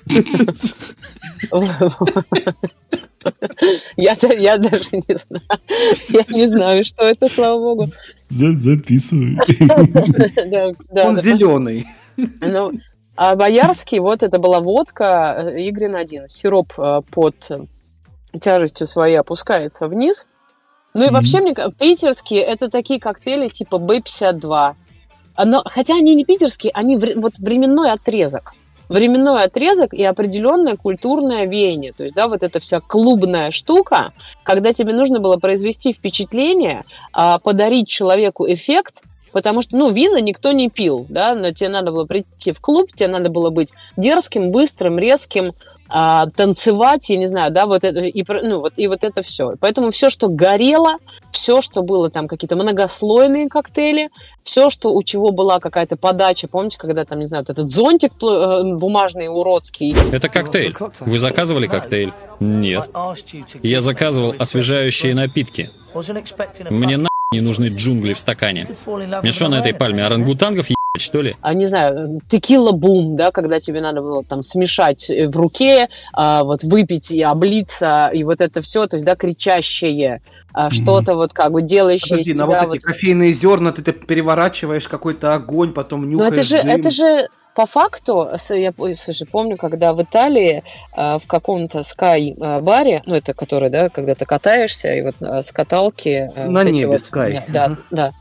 [3.97, 5.43] Я, я даже не знаю.
[6.10, 7.88] Я не знаю, что это, слава богу.
[8.29, 9.38] За- записывай.
[10.49, 11.21] Да, да, Он да.
[11.21, 11.88] зеленый.
[12.17, 12.71] Ну,
[13.15, 16.27] а Боярский, вот это была водка э, и гренадин.
[16.27, 17.36] Сироп э, под
[18.39, 20.27] тяжестью своей опускается вниз.
[20.93, 24.73] Ну и вообще, мне питерские это такие коктейли типа Б-52.
[25.45, 28.53] Но, хотя они не питерские, они вот временной отрезок.
[28.89, 31.93] Временной отрезок и определенное культурное веяние.
[31.93, 37.39] То есть, да, вот эта вся клубная штука, когда тебе нужно было произвести впечатление, а,
[37.39, 42.06] подарить человеку эффект, Потому что, ну, вина никто не пил, да, но тебе надо было
[42.06, 45.54] прийти в клуб, тебе надо было быть дерзким, быстрым, резким,
[45.89, 49.54] а, танцевать, я не знаю, да, вот это, и, ну, вот, и вот это все.
[49.60, 50.97] Поэтому все, что горело,
[51.32, 54.10] все, что было там, какие-то многослойные коктейли,
[54.43, 58.13] все, что у чего была какая-то подача, помните, когда там, не знаю, вот этот зонтик
[58.21, 59.95] э, бумажный, уродский.
[60.12, 60.75] Это коктейль.
[60.99, 62.13] Вы заказывали коктейль?
[62.39, 62.89] Нет.
[63.63, 65.71] Я заказывал освежающие напитки.
[66.69, 68.75] Мне на не нужны джунгли в стакане.
[69.21, 71.36] Мне что на этой пальме, орангутангов е- что ли?
[71.41, 76.43] а, не знаю, текила бум, да, когда тебе надо было там смешать в руке, а,
[76.43, 80.21] вот выпить и облиться, и вот это все, то есть, да, кричащее,
[80.52, 83.71] а, что-то вот как бы делающее Подожди, из на тебя вот эти вот кофейные зерна
[83.71, 86.71] ты, ты переворачиваешь какой-то огонь, потом Ну нюхаешь это же, дым.
[86.71, 90.63] это же по факту, я слушай, помню, когда в Италии
[90.95, 95.15] э, в каком-то Sky э, баре, ну это который, да, когда ты катаешься и вот
[95.21, 97.43] э, с каталки э, На вот эти небе вот, Sky.
[97.49, 97.84] да, Мгм.
[97.91, 98.13] да.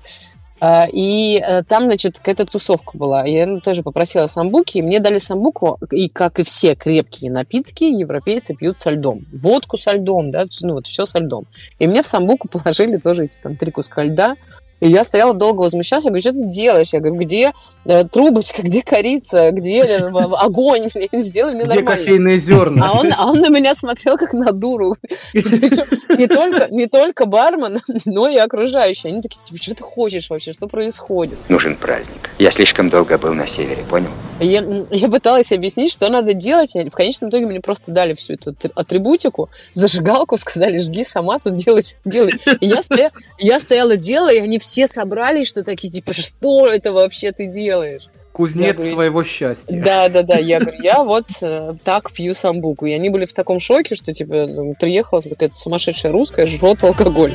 [0.60, 3.24] А, И э, там, значит, какая-то тусовка была.
[3.24, 7.84] Я ну, тоже попросила самбуки, и мне дали самбуку, и как и все крепкие напитки,
[7.84, 9.24] европейцы пьют со льдом.
[9.32, 11.46] Водку со льдом, да, ну вот все со льдом.
[11.78, 14.36] И мне в самбуку положили тоже эти там три куска льда,
[14.80, 16.92] и я стояла долго возмущалась, я говорю, что ты делаешь?
[16.92, 17.52] Я говорю, где
[17.84, 20.88] э, трубочка, где корица, где э, огонь?
[21.12, 21.90] Сделай мне Где нормально.
[22.02, 22.88] кофейные зерна?
[22.90, 24.94] А он, а он на меня смотрел как на дуру.
[25.34, 29.12] Не только, не только бармен, но и окружающие.
[29.12, 31.38] Они такие, типа, что ты хочешь вообще, что происходит?
[31.48, 32.30] Нужен праздник.
[32.38, 34.10] Я слишком долго был на севере, понял?
[34.40, 36.74] Я, я пыталась объяснить, что надо делать.
[36.74, 41.56] В конечном итоге мне просто дали всю эту атри- атрибутику, зажигалку, сказали, жги сама, тут
[41.56, 42.32] делай, делай.
[42.60, 46.92] И я, стоя- я стояла, делала, и они все собрались, что такие, типа, что это
[46.92, 48.08] вообще ты делаешь?
[48.32, 49.82] Кузнец говорю, своего счастья.
[49.82, 50.36] Да, да, да.
[50.38, 52.86] Я говорю, я вот э, так пью самбуку.
[52.86, 57.34] И они были в таком шоке, что типа ну, приехала какая-то сумасшедшая русская, жрет алкоголь.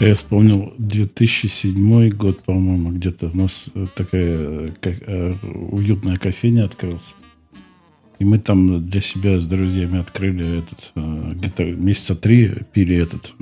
[0.00, 5.34] Я вспомнил 2007 год, по-моему, где-то у нас э, такая э, ка- э,
[5.70, 7.14] уютная кофейня открылась.
[8.18, 13.34] И мы там для себя с друзьями открыли этот, э, где-то месяца три пили этот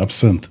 [0.00, 0.50] абсент.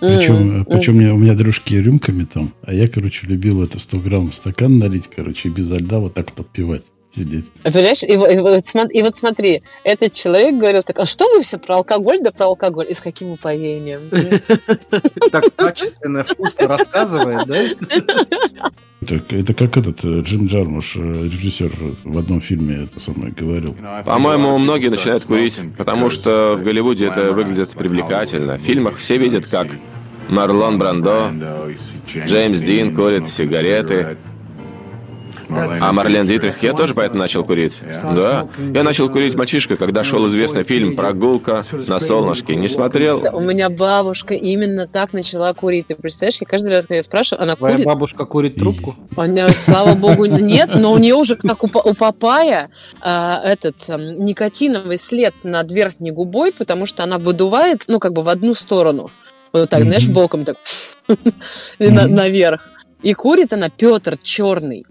[0.00, 0.64] Причем, М, м.
[0.66, 4.30] причем у, меня, у меня дружки рюмками там, а я, короче, любил это 100 грамм
[4.30, 6.82] в стакан налить, короче, без льда вот так подпивать,
[7.14, 7.52] сидеть.
[7.62, 11.28] А Понимаешь, и, и вот смо- и вот смотри, этот человек говорил так, а что
[11.28, 12.86] вы все про алкоголь, да про алкоголь?
[12.90, 14.10] И с каким упоением?
[15.30, 18.70] Так качественно, вкусно рассказывает, да?
[19.00, 21.72] Это, это как этот э, Джим Джармуш, э, режиссер,
[22.04, 23.76] в одном фильме это самое говорил.
[24.04, 28.56] По-моему, многие начинают курить, потому что в Голливуде это выглядит привлекательно.
[28.56, 29.68] В фильмах все видят, как
[30.28, 31.30] Марлон Брандо,
[32.08, 34.16] Джеймс Дин курит сигареты.
[35.48, 37.78] А Марлен Дитрих, я тоже поэтому начал курить.
[38.14, 38.48] Да.
[38.74, 42.56] Я начал курить мальчишка, когда шел известный фильм «Прогулка на солнышке».
[42.56, 43.20] Не смотрел?
[43.20, 45.88] Да, У меня бабушка именно так начала курить.
[45.88, 47.86] Ты представляешь, я каждый раз, когда я спрашиваю, она Твоя курит.
[47.86, 48.94] бабушка курит трубку?
[49.16, 54.24] Неё, слава богу, нет, но у нее уже, как у, у Папая, а, этот ам,
[54.24, 59.10] никотиновый след над верхней губой, потому что она выдувает, ну, как бы в одну сторону.
[59.52, 60.56] Вот так, знаешь, боком так
[61.78, 62.60] наверх.
[63.02, 64.84] И курит она Петр черный.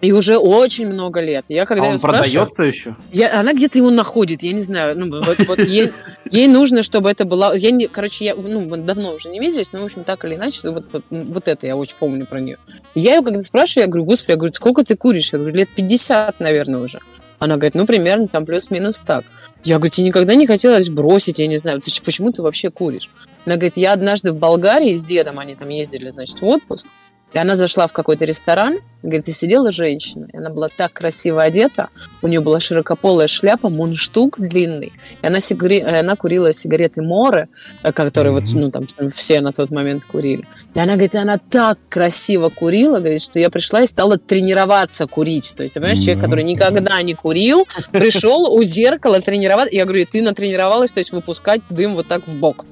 [0.00, 1.44] И уже очень много лет.
[1.48, 2.96] Я когда А он спрашиваю- продается еще?
[3.12, 4.98] я, она где-то его находит, я не знаю.
[4.98, 5.92] Ну, вот, вот ей,
[6.30, 7.54] ей нужно, чтобы это было...
[7.54, 10.36] Я не, короче, я, ну, мы давно уже не виделись, но, в общем, так или
[10.36, 12.56] иначе, вот, вот, вот это я очень помню про нее.
[12.94, 15.32] Я ее когда спрашиваю, я говорю, господи, я говорю, сколько ты куришь?
[15.32, 17.00] Я говорю, лет 50, наверное, уже.
[17.38, 19.24] Она говорит, ну, примерно там плюс-минус так.
[19.64, 23.10] Я говорю, тебе никогда не хотелось бросить, я не знаю, ты почему ты вообще куришь?
[23.44, 26.86] Она говорит, я однажды в Болгарии с дедом, они там ездили, значит, в отпуск,
[27.32, 31.42] и она зашла в какой-то ресторан, говорит, и сидела женщина, и она была так красиво
[31.42, 31.88] одета,
[32.22, 35.78] у нее была широкополая шляпа, мундштук длинный, и она, сигаре...
[35.78, 37.48] э, она курила сигареты Море,
[37.82, 40.44] э, которые вот, ну, там все на тот момент курили.
[40.74, 45.54] И она говорит, она так красиво курила, говорит, что я пришла и стала тренироваться курить.
[45.56, 49.74] То есть, ты понимаешь, человек, который никогда не курил, пришел у зеркала тренироваться.
[49.74, 52.66] Я говорю, и ты натренировалась, то есть выпускать дым вот так в бок.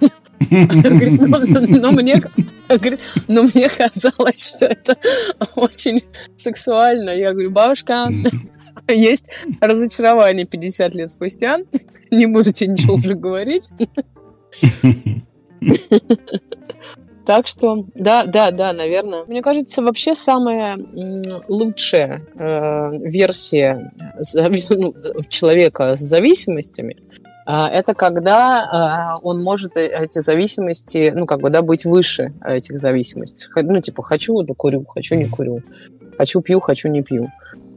[0.50, 2.22] Она говорит, «Ну, ну, ну, мне,
[2.68, 4.96] говорит, ну, мне казалось, что это
[5.56, 6.02] очень
[6.36, 7.10] сексуально.
[7.10, 8.08] Я говорю, бабушка,
[8.88, 11.58] есть разочарование 50 лет спустя.
[12.10, 13.68] Не буду тебе ничего уже говорить.
[17.24, 19.24] Так что, да, да, да, наверное.
[19.26, 20.76] Мне кажется, вообще самая
[21.46, 24.94] лучшая э, версия зави- ну,
[25.28, 26.96] человека с зависимостями
[27.46, 32.78] это когда а, он может э- эти зависимости, ну, как бы, да, быть выше этих
[32.78, 33.48] зависимостей.
[33.56, 35.62] Ну, типа, хочу, ну, курю, хочу, не курю.
[36.18, 37.30] Хочу, пью, хочу, не пью.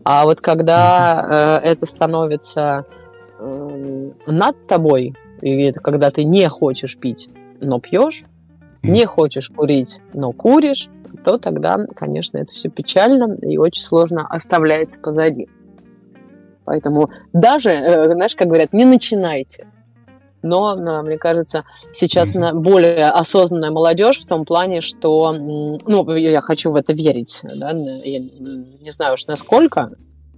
[0.04, 2.86] А вот когда э, это становится
[3.40, 8.24] э, над тобой, и это когда ты не хочешь пить, но пьешь,
[8.84, 10.90] не хочешь курить, но куришь,
[11.24, 15.48] то тогда, конечно, это все печально и очень сложно оставляется позади.
[16.66, 19.68] Поэтому даже, э, знаешь, как говорят, не начинайте.
[20.42, 26.76] Но, мне кажется, сейчас более осознанная молодежь в том плане, что, ну, я хочу в
[26.76, 29.90] это верить, да, я не знаю уж насколько,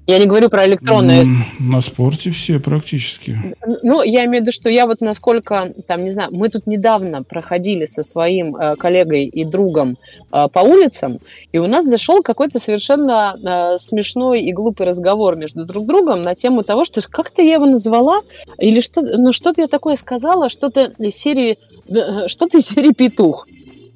[0.07, 1.23] Я не говорю про электронное.
[1.23, 3.55] М, На спорте все практически.
[3.83, 7.23] Ну, я имею в виду, что я вот насколько, там, не знаю, мы тут недавно
[7.23, 9.97] проходили со своим э, коллегой и другом
[10.31, 11.19] э, по улицам,
[11.51, 16.35] и у нас зашел какой-то совершенно э, смешной и глупый разговор между друг другом на
[16.35, 18.21] тему того, что как-то я его назвала,
[18.59, 21.57] или что, ну, что-то я такое сказала, что-то из серии,
[21.89, 23.45] э, что-то из серии «Петух».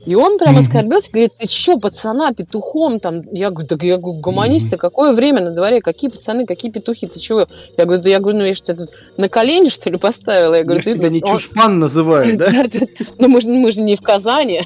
[0.05, 3.21] И он прям оскорбился, говорит, ты чё, пацана, петухом там?
[3.31, 5.79] Я говорю, да я говорю, гуманист, а какое время на дворе?
[5.81, 7.45] Какие пацаны, какие петухи, ты чего?
[7.77, 10.55] Я говорю, да я говорю, ну я что, тебя тут на колени, что ли, поставила?
[10.55, 10.93] Я говорю, ты...
[10.95, 12.49] тебя не он- чушпан называют, да?
[13.19, 14.61] Ну мы же, мы же не в Казани.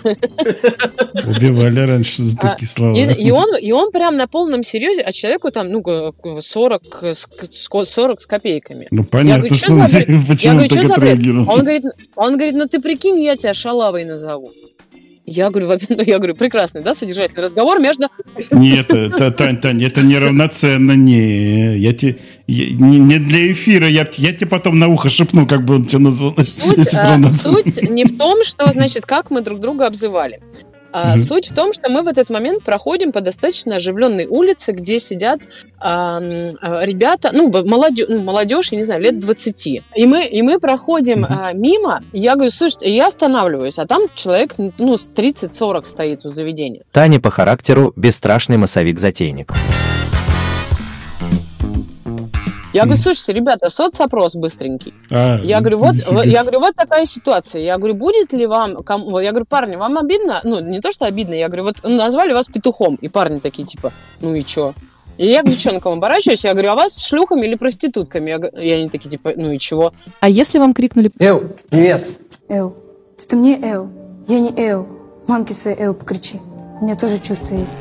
[1.28, 2.95] Убивали раньше за А, такие слова.
[2.95, 7.04] И, и он, и он прям на полном серьезе, а человеку там, ну, г- 40
[7.04, 8.88] с, к- 40 с копейками.
[8.91, 10.06] Ну, Я понятно, говорю, что что он за бред?
[10.08, 11.13] тебе- Я почему говорю, так что за бред?
[11.13, 11.54] отреагировал.
[11.54, 11.84] Он говорит,
[12.15, 14.52] он говорит, ну ты прикинь, я тебя шалавой назову.
[15.25, 18.07] Я говорю, во- ну, я говорю, прекрасный, да, содержательный разговор между...
[18.51, 21.77] Нет, это, Тань, Тань, это неравноценно, не.
[21.77, 25.75] Я тебе, не, не для эфира, я, я тебе потом на ухо шепну, как бы
[25.75, 26.35] он тебя назвал.
[26.43, 27.55] Суть, если а, назвал.
[27.55, 30.39] суть не в том, что, значит, как мы друг друга обзывали.
[30.97, 31.17] А, Мгм.
[31.17, 35.41] Суть в том, что мы в этот момент проходим по достаточно оживленной улице, где сидят
[35.77, 36.21] а,
[36.62, 39.84] а, ребята, ну, молодежь, молодежь, я не знаю, лет 20.
[39.93, 44.03] И мы, и мы проходим а, мимо, и я говорю, слушай, я останавливаюсь, а там
[44.13, 46.84] человек, ну, с 30-40 стоит у заведения.
[46.93, 49.51] Таня по характеру бесстрашный массовик-затейник.
[52.75, 54.93] Я говорю, слушайте, ребята, соцопрос быстренький.
[55.09, 57.61] А, Я говорю, вот, я говорю, вот такая ситуация.
[57.61, 60.41] Я говорю, будет ли вам, кому- я говорю, парни, вам обидно?
[60.43, 63.93] Ну, не то, что обидно, я говорю, вот назвали вас петухом, и парни такие, типа,
[64.19, 64.73] ну и чё?
[65.17, 68.29] И я к девчонкам оборачиваюсь, я говорю, а вас шлюхами или проститутками?
[68.31, 69.93] Я И они такие, типа, ну и чего?
[70.19, 72.09] А если вам крикнули Эл, привет.
[72.49, 72.75] Эл,
[73.17, 73.88] это мне Эл.
[74.27, 74.85] Я не Эл.
[75.27, 76.41] Мамке своей Эл покричи.
[76.81, 77.77] У меня тоже чувства есть.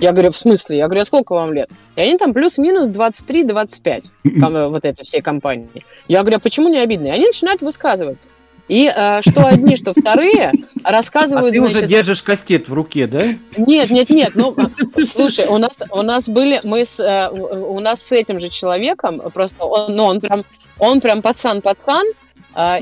[0.00, 0.78] Я говорю, в смысле?
[0.78, 1.68] Я говорю, а сколько вам лет?
[1.96, 5.84] И они там плюс-минус 23-25, ком- э, вот этой всей компании.
[6.06, 7.08] Я говорю, а почему не обидно?
[7.08, 8.28] И они начинают высказываться.
[8.68, 10.52] И э, что одни, что вторые
[10.84, 13.22] А рассказывают, ты уже значит, держишь кастет в руке, да?
[13.56, 14.32] Нет, нет, нет.
[14.34, 18.38] Ну, а, слушай, у нас у нас были мы с э, у нас с этим
[18.38, 20.44] же человеком просто он, ну, он прям
[20.78, 22.04] он прям пацан пацан.
[22.06, 22.27] а,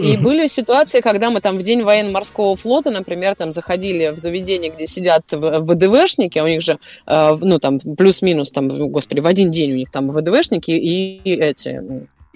[0.00, 0.22] И Мгм.
[0.22, 4.86] были ситуации, когда мы там в день военно-морского флота, например, там заходили в заведение, где
[4.86, 9.50] сидят ВДВшники, а у них же, в- ну, там, плюс-минус, там, ну, господи, в один
[9.50, 11.82] день у них там ВДВшники и, и эти,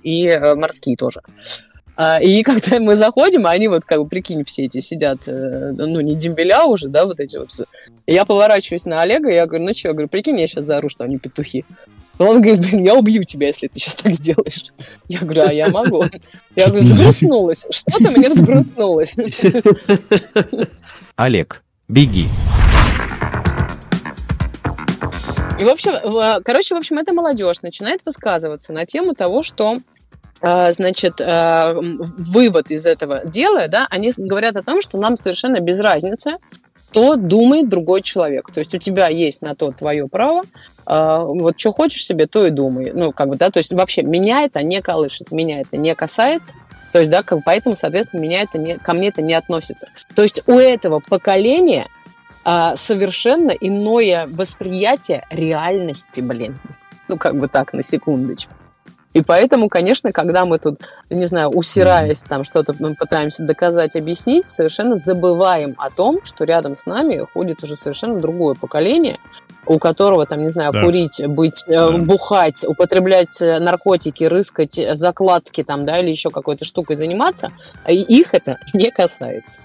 [0.02, 1.20] и э, морские тоже.
[1.96, 5.72] А, И когда мы заходим, а они вот, как бы, прикинь, все эти сидят, э,
[5.76, 7.50] ну, не дембеля уже, да, вот эти вот.
[8.06, 10.64] И я поворачиваюсь на Олега, и я говорю, ну что, я говорю, прикинь, я сейчас
[10.66, 11.64] заору, что они петухи.
[12.20, 14.66] Он говорит, блин, я убью тебя, если ты сейчас так сделаешь.
[15.08, 16.04] Я говорю, а я могу.
[16.54, 17.66] Я говорю, взгрустнулась.
[17.70, 19.16] Что-то мне взгрустнулось.
[21.16, 22.28] Олег, беги.
[25.58, 29.78] И, в общем, в- короче, в общем, эта молодежь начинает высказываться на тему того, что
[30.42, 35.60] а, значит, а, вывод из этого дела, да, они говорят о том, что нам совершенно
[35.60, 36.32] без разницы,
[36.90, 38.50] что думает другой человек.
[38.50, 40.42] То есть у тебя есть на то твое право,
[40.86, 42.92] а, вот что хочешь себе, то и думай.
[42.92, 46.56] Ну, как бы, да, то есть вообще меня это не колышет, меня это не касается.
[46.92, 49.88] То есть, да, как, поэтому, соответственно, меня это не, ко мне это не относится.
[50.16, 51.86] То есть у этого поколения
[52.44, 56.58] а, совершенно иное восприятие реальности, блин.
[57.06, 58.52] Ну, как бы так, на секундочку.
[59.12, 60.76] И поэтому, конечно, когда мы тут,
[61.10, 66.76] не знаю, усираясь там что-то мы пытаемся доказать, объяснить, совершенно забываем о том, что рядом
[66.76, 69.18] с нами ходит уже совершенно другое поколение,
[69.66, 70.82] у которого там, не знаю, Да.
[70.82, 76.64] курить, быть, э, бухать, употреблять э, наркотики, рыскать, э, закладки там, да, или еще какой-то
[76.64, 77.50] штукой заниматься,
[77.84, 79.60] а и их это не касается.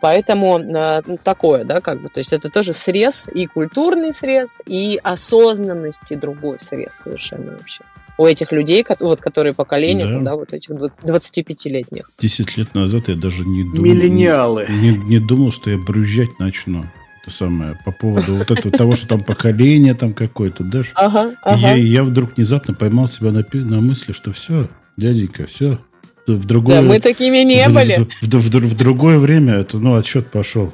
[0.00, 4.60] Поэтому э, ну, такое, да, как бы, то есть это тоже срез, и культурный срез,
[4.66, 7.84] и осознанности другой срез совершенно вообще.
[8.16, 10.20] У этих людей, вот, которые поколение, Да.
[10.20, 12.10] да, вот этих 25-летних.
[12.20, 13.82] Десять лет назад я даже не думал...
[13.84, 14.66] Миллениалы.
[14.68, 16.84] Не, не думал, что я брюзжать начну.
[17.22, 20.82] Это самое, по поводу вот этого того, что там поколение там какое-то, да?
[20.94, 21.32] Ага.
[21.46, 25.78] Я, я вдруг внезапно поймал себя на, на мысли, что все, дяденька, все.
[26.26, 28.06] В другое, Да, мы такими не в- были.
[28.22, 30.72] В, в- в- в другое время это, ну, отсчет пошел.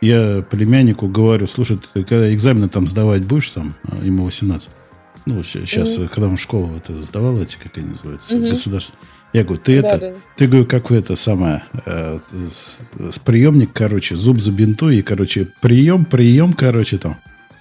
[0.00, 4.70] Я племяннику говорю, слушай, ты когда экзамены там сдавать будешь, там, а, ему 18,
[5.28, 6.08] ну, сейчас, Мгм.
[6.08, 8.50] когда он в школу это сдавал, эти, как они называются, Мгм.
[8.50, 9.00] государственные.
[9.34, 10.12] Я говорю, ты Да, это, да.
[10.36, 12.18] ты говорю, как это самое, э,
[12.50, 17.18] с, с приемник, короче, зуб забинтуй, и, короче, прием, прием, короче, там.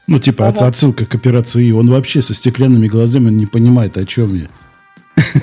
[0.07, 0.67] Ну, типа, Ага.
[0.67, 1.69] отсылка к операции.
[1.71, 4.47] Он вообще со стеклянными глазами не понимает, о чем я.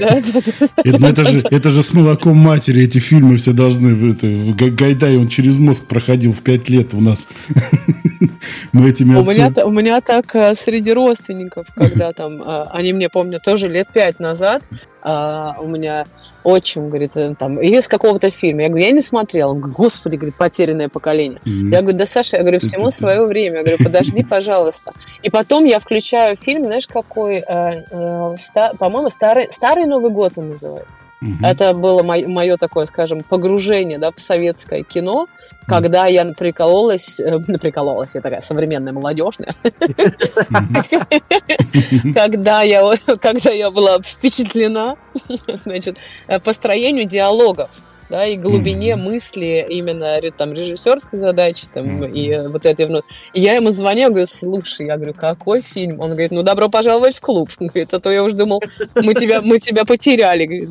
[0.85, 4.15] Это, же, это же с молоком матери эти фильмы все должны...
[4.55, 7.29] Гайдай, он через мозг проходил в пять лет у нас.
[8.73, 13.09] Мы этими У меня, у меня так э, среди родственников, когда там, э, они мне,
[13.09, 14.63] помню, тоже лет пять назад,
[15.05, 16.07] э, у меня
[16.43, 18.63] отчим, говорит, там, из какого-то фильма.
[18.63, 19.51] Я говорю, я не смотрела.
[19.51, 21.41] Он говорит, господи, говорит, потерянное поколение.
[21.45, 21.71] Мгм.
[21.73, 23.59] Я говорю, да, Саша, я говорю, всему свое время.
[23.59, 24.93] Я говорю, подожди, пожалуйста.
[25.23, 30.33] И потом я включаю фильм, знаешь, какой, э, э, ста- по-моему, старый, старый Новый год
[30.37, 31.07] он называется.
[31.43, 35.27] Это было мое такое, скажем, погружение да, в советское кино,
[35.67, 39.51] когда я прикололась, э, прикололась, я такая современная, молодежная,
[42.15, 44.97] когда я, когда я была впечатлена,
[45.55, 47.71] значит, э, построению диалогов,
[48.11, 53.41] да, и глубине мысли именно там режиссерской задачи там и э, вот этой вну- И
[53.41, 56.01] я ему звоню, говорю, слушай, я говорю, какой фильм?
[56.01, 57.51] Он говорит, ну добро пожаловать в клуб.
[57.59, 58.63] Он говорит, а то я уже думал,
[58.95, 60.45] мы тебя, мы тебя потеряли.
[60.45, 60.71] Говорит.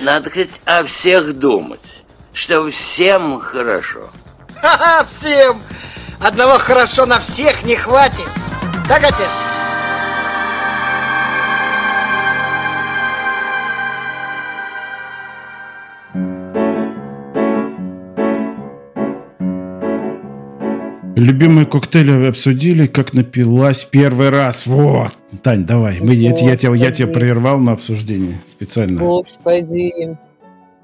[0.00, 4.10] Надо хоть о всех думать, чтобы всем хорошо.
[4.62, 5.56] Ха-ха, всем!
[6.20, 8.28] Одного хорошо на всех не хватит.
[8.88, 9.28] Так, отец?
[21.16, 24.66] Любимые коктейли обсудили, как напилась первый раз.
[24.66, 25.12] Вот.
[25.42, 25.98] Тань, давай.
[26.00, 29.00] Мы, я, я тебя, я тебя прервал на обсуждение специально.
[29.00, 30.16] Господи.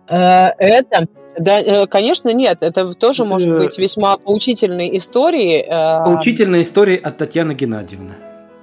[0.09, 1.07] Э, Это,
[1.39, 2.62] да, э, конечно, нет.
[2.62, 5.64] Это тоже может быть весьма поучительной историей.
[5.66, 8.14] э, Поучительная история от Татьяны Геннадьевны.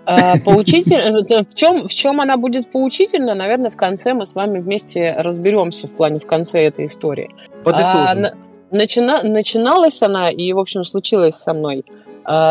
[0.08, 0.98] Э, Поучитель...
[0.98, 5.16] э, В чем, в чем она будет поучительна, наверное, в конце мы с вами вместе
[5.18, 7.30] разберемся в плане в конце этой истории.
[7.64, 7.98] Подытожим.
[8.08, 8.34] А, на-
[8.72, 11.86] начина- Начиналась она, и, в общем, случилось со мной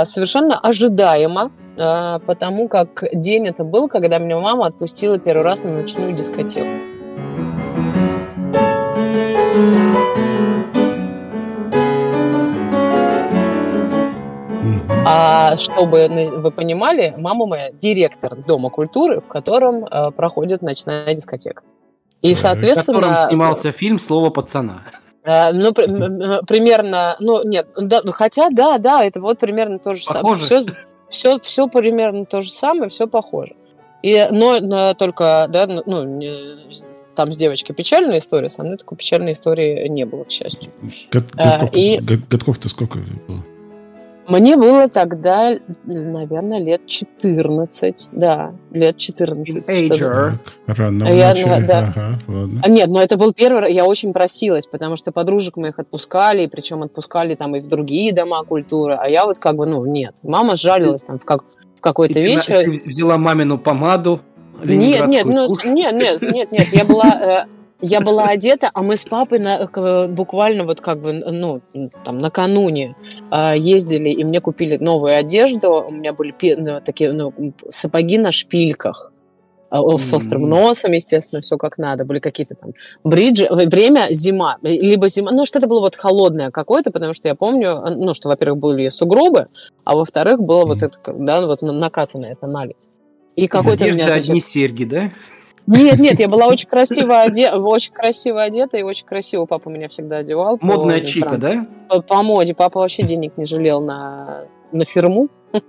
[0.05, 6.12] совершенно ожидаемо, потому как день это был, когда меня мама отпустила первый раз на ночную
[6.12, 6.68] дискотеку.
[15.17, 21.62] А чтобы вы понимали, мама моя директор Дома культуры, в котором э, проходит ночная дискотека.
[22.23, 23.01] И, В соответственно...
[23.01, 24.83] котором снимался фильм «Слово пацана».
[25.25, 30.03] Э, Ну, м- примерно, ну, нет, да, хотя, да, да, это вот примерно то же
[30.05, 30.23] самое.
[30.23, 30.45] Похоже?
[30.45, 30.65] Все,
[31.09, 33.55] все, все примерно то же самое, все похоже.
[34.03, 36.85] И, но, но только, да, ну, не-
[37.15, 40.73] там с девочкой печальная история, со мной такой печальной истории не было, к счастью.
[41.12, 43.45] Год- А, годков- и- год- Годков-то сколько было?
[44.29, 49.64] Мне было тогда, наверное, лет 14, да, лет 14.
[49.95, 50.39] что-то.
[50.66, 51.66] Рано я, начали.
[51.66, 51.93] да.
[51.95, 52.61] Ага, ладно.
[52.64, 56.45] А Нет, но это был первый раз, я очень просилась, потому что подружек моих отпускали,
[56.45, 59.85] и причем отпускали там и в другие дома культуры, а я вот как бы, ну,
[59.85, 60.16] нет.
[60.22, 61.45] Мама сжалилась там в, как,
[61.77, 62.61] в какой-то вечер.
[62.61, 64.20] ты взяла мамину помаду,
[64.62, 68.97] Нет, нет, ну, нет, нет, нет, нет, я была, э, я была одета, а мы
[68.97, 71.61] с папой на- буквально вот как бы, ну,
[72.05, 72.97] там, накануне
[73.31, 77.33] э, ездили, и мне купили новую одежду, у меня были ну, такие, ну,
[77.68, 79.12] сапоги на шпильках,
[79.70, 82.72] э, с острым носом, естественно, все как надо, были какие-то там
[83.03, 87.83] бриджи, время зима, либо зима, ну, что-то было вот холодное какое-то, потому что я помню,
[87.87, 89.49] э, ну, что, во-первых, были сугробы,
[89.85, 92.89] а во-вторых, было вот это, да, вот накатанное это налить.
[93.37, 95.11] И какой-то у меня, одежды значит, одни серьги, да?
[95.67, 97.51] Нет, нет, я была очень красиво, оде...
[97.51, 100.59] очень красиво одета и очень красиво папа меня всегда одевал.
[100.59, 101.67] по- Модная ну, чика, прям да?
[101.89, 102.55] По, по моде.
[102.55, 105.29] Папа вообще денег не жалел на, на фирму.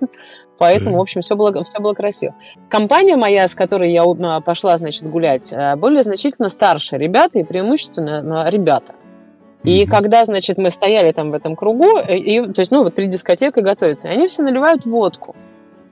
[0.58, 2.36] Поэтому, в общем, все было, все было красиво.
[2.70, 4.04] Компания моя, с которой я
[4.42, 8.94] пошла, значит, гулять, а, были значительно старше ребята и преимущественно а, ребята.
[9.64, 12.94] И когда, значит, мы стояли там в этом кругу, и, и, то есть, ну, вот
[12.94, 15.36] при дискотеке готовятся, они все наливают водку.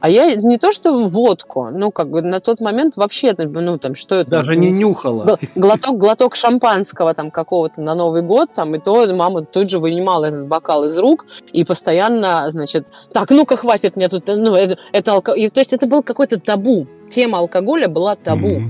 [0.03, 3.95] А я не то, что водку, ну, как бы на тот момент вообще, ну, там,
[3.95, 4.31] что это?
[4.31, 5.23] Даже не нюхала.
[5.23, 9.79] Гл- Глоток, глоток шампанского там какого-то на Новый год, там, и то мама тут же
[9.79, 14.77] вынимала этот бокал из рук и постоянно, значит, так, ну-ка, хватит мне тут, ну, это,
[14.91, 16.85] это алко- и, то есть это был какой-то табу.
[17.07, 18.63] Тема алкоголя была табу.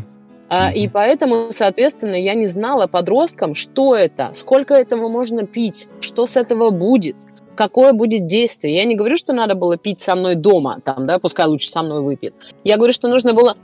[0.49, 6.27] А, и поэтому, соответственно, я не знала подросткам, что это, сколько этого можно пить, что
[6.27, 7.15] с этого будет,
[7.55, 8.75] какое будет действие.
[8.75, 11.83] Я не говорю, что надо было пить со мной дома, там, да, пускай лучше со
[11.83, 12.33] мной выпьет.
[12.63, 13.55] Я говорю, что нужно было,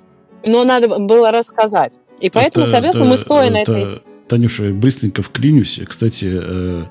[0.46, 2.00] но надо было рассказать.
[2.22, 4.02] И поэтому, Это- соответственно, это- мы стоя на это- этой...
[4.28, 5.80] Танюша, быстренько вклинюсь.
[5.88, 6.84] Кстати, э,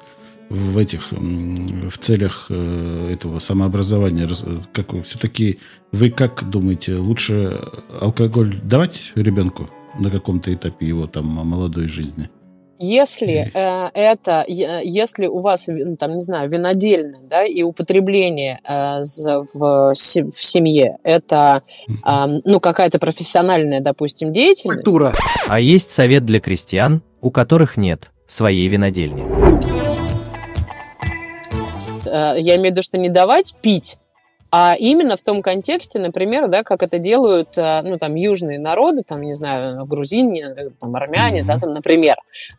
[0.49, 5.61] в этих в целях э, этого самообразования, раз- как вы все-таки
[5.93, 7.61] вы как думаете, лучше
[8.01, 9.71] алкоголь давать ребенку
[10.01, 12.29] на каком-то этапе его там молодой жизни?
[12.81, 19.03] Если э, это, если у вас, ви- там, не знаю, винодельное, да, и употребление э,
[19.03, 19.95] в, в
[20.45, 21.63] семье, это,
[22.03, 24.85] а, ну, какая-то профессиональная, допустим, деятельность,
[25.49, 29.25] А есть совет для крестьян, у которых нет своей винодельни.
[32.07, 33.99] э, я имею в виду, что не давать пить,
[34.51, 39.03] а именно в том контексте, например, да, как это делают, э, ну, там, южные народы,
[39.07, 41.47] там, не знаю, грузине, э, там, армяне, mm-hmm.
[41.47, 42.17] да, там, например,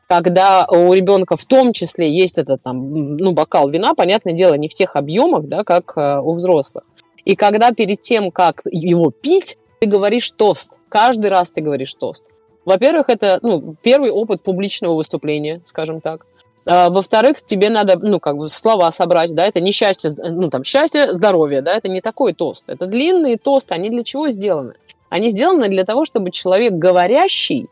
[0.07, 4.67] когда у ребенка в том числе есть этот, там, ну, бокал вина, понятное дело, не
[4.67, 6.83] в тех объемах, да, как э, у взрослых.
[7.25, 10.79] И когда перед тем, как его пить, ты говоришь тост.
[10.89, 12.25] Каждый раз ты говоришь тост.
[12.65, 16.25] Во-первых, это ну, первый опыт публичного выступления, скажем так.
[16.71, 20.63] А, во-вторых, тебе надо, ну, как бы слова собрать, да, это не счастье, ну, там,
[20.63, 22.69] счастье, здоровье, да, это не такой тост.
[22.69, 24.75] Это длинные тосты, они для чего сделаны?
[25.09, 27.65] Они сделаны для того, чтобы человек говорящий,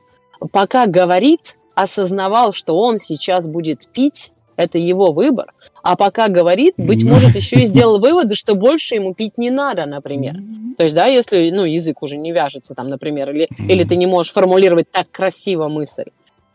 [0.52, 7.04] пока говорит, осознавал, что он сейчас будет пить, это его выбор, а пока говорит, быть
[7.04, 10.38] может, еще и сделал выводы, что больше ему пить не надо, например.
[10.76, 14.08] То есть, да, если, ну, язык уже не вяжется там, например, или, или ты не
[14.08, 16.06] можешь формулировать так красиво мысль,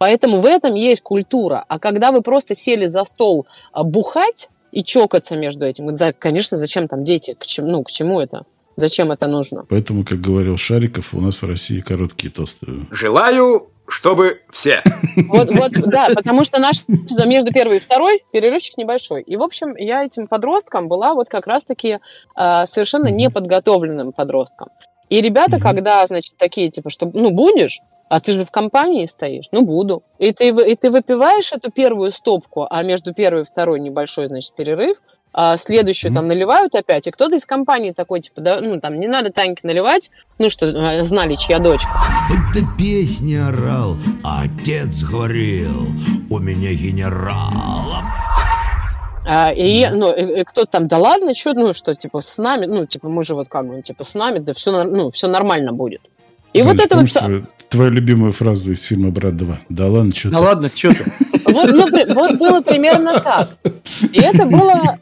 [0.03, 1.65] Поэтому в этом есть культура.
[1.69, 6.89] А когда вы просто сели за стол а, бухать и чокаться между этим, конечно, зачем
[6.89, 7.37] там дети?
[7.39, 8.45] К чему, ну, к чему это?
[8.75, 9.65] Зачем это нужно?
[9.69, 12.67] Поэтому, как говорил Шариков, у нас в России короткие тосты.
[12.91, 14.83] Желаю, чтобы все.
[15.29, 16.83] Вот, вот, да, потому что наш
[17.25, 19.23] между первой и второй перерывчик небольшой.
[19.23, 22.01] И, в общем, я этим подростком была вот как раз-таки
[22.37, 24.71] э, совершенно неподготовленным подростком.
[25.11, 27.83] И ребята, когда, значит, такие, типа, что, ну, будешь,
[28.13, 29.47] а ты же в компании стоишь?
[29.53, 30.03] Ну, буду.
[30.19, 34.53] И ты, и ты выпиваешь эту первую стопку, а между первой и второй небольшой, значит,
[34.55, 34.99] перерыв,
[35.33, 36.15] а следующую mm-hmm.
[36.17, 39.67] там наливают опять, и кто-то из компании такой, типа, да, ну, там, не надо Таньке
[39.67, 41.89] наливать, ну, что, а, знали, чья дочка.
[42.53, 45.87] Ты песни орал, а отец говорил,
[46.29, 48.03] у меня генерал.
[49.27, 52.67] А, и, ну, и, и кто-то там, да ладно, что, ну, что, типа, с нами,
[52.67, 55.73] ну, типа, мы же вот как бы, типа, с нами, да все, ну, все нормально
[55.73, 56.03] будет.
[56.53, 57.09] И Галь, вот это вот...
[57.09, 59.57] Твою, твою любимую фразу из фильма «Брат 2».
[59.69, 61.05] Да ладно, что Да ладно, что ты.
[61.47, 63.51] Вот, ну, вот было примерно так.
[64.13, 64.99] И это было...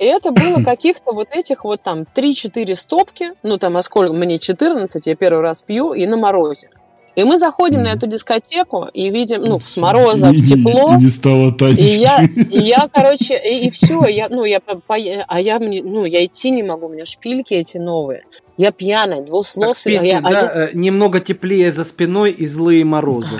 [0.00, 4.40] И это было каких-то вот этих вот там 3-4 стопки, ну там, а сколько, мне
[4.40, 6.68] 14, я первый раз пью, и на морозе.
[7.16, 7.82] И мы заходим mm.
[7.82, 10.94] на эту дискотеку и видим, ну, с мороза в тепло.
[10.94, 11.82] И не стало Танечки.
[11.82, 16.04] И я, и я короче, и, и все, я, ну, я, по, а я, ну,
[16.04, 18.24] я идти не могу, у меня шпильки эти новые.
[18.56, 19.74] Я пьяная, двусловная.
[19.84, 20.66] я, да, я...
[20.66, 23.36] Э, немного теплее за спиной и злые морозы.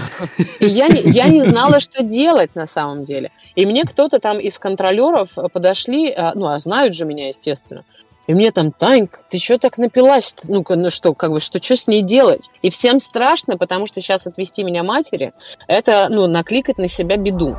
[0.59, 3.31] И я, я не знала, что делать на самом деле.
[3.55, 7.85] И мне кто-то там из контролеров подошли, а, ну, а знают же меня, естественно.
[8.27, 10.35] И мне там, Танька, ты что так напилась?
[10.49, 12.51] Ну-ка, ну что, как бы, что, что с ней делать?
[12.63, 15.33] И всем страшно, потому что сейчас отвести меня матери,
[15.69, 17.57] это, ну, накликать на себя беду.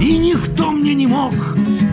[0.00, 1.32] И никто мне не мог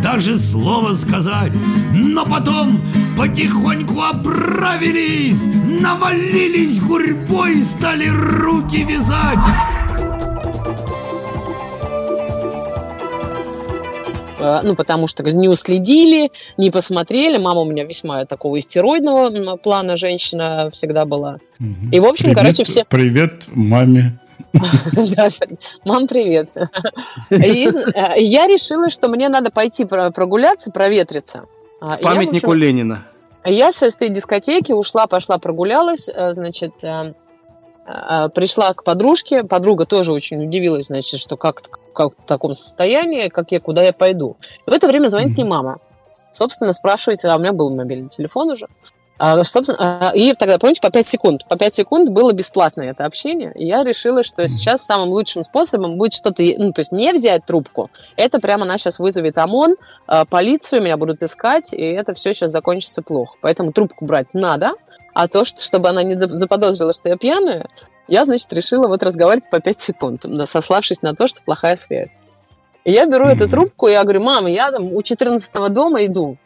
[0.02, 1.52] даже слова сказать,
[1.94, 2.82] но потом
[3.18, 9.40] потихоньку оправились, навалились гурьбой, стали руки вязать.
[14.40, 17.38] Ну, потому что не уследили, не посмотрели.
[17.38, 21.40] Мама у меня весьма такого истероидного плана женщина всегда была.
[21.92, 22.86] И, в общем, привет, короче, все...
[22.86, 24.20] Привет маме.
[25.86, 26.52] Мам, привет.
[27.30, 27.40] Э,
[28.18, 31.46] я решила, что мне надо пойти прогуляться, проветриться.
[31.82, 33.06] А, Памятнику Ленина.
[33.46, 36.74] Я с этой дискотеки ушла, пошла прогулялась, э, значит,
[38.36, 39.44] пришла к подружке.
[39.44, 41.62] Подруга тоже очень удивилась, значит, что как
[41.98, 44.38] как в таком состоянии, как я, куда я пойду.
[44.68, 45.80] И в это время звонит мне мама.
[46.32, 48.68] Собственно, спрашиваете, а у меня был мобильный телефон уже.
[49.18, 51.48] А, собственно, а, и тогда, помните, по 5 секунд.
[51.50, 53.52] По 5 секунд было бесплатное это общение.
[53.56, 57.46] И я решила, что сейчас самым лучшим способом будет что-то, ну, то есть не взять
[57.46, 57.90] трубку.
[58.16, 59.76] Это прямо она сейчас вызовет ОМОН,
[60.06, 63.38] а, полицию, меня будут искать, и это все сейчас закончится плохо.
[63.42, 64.74] Поэтому трубку брать надо,
[65.18, 67.68] а то, что, чтобы она не заподозрила, что я пьяная,
[68.08, 72.20] я, значит, решила вот разговаривать по 5 секунд, сославшись на то, что плохая связь.
[72.86, 73.36] И я беру mm-hmm.
[73.36, 76.38] эту трубку, и я говорю, мама, я там у 14 дома иду.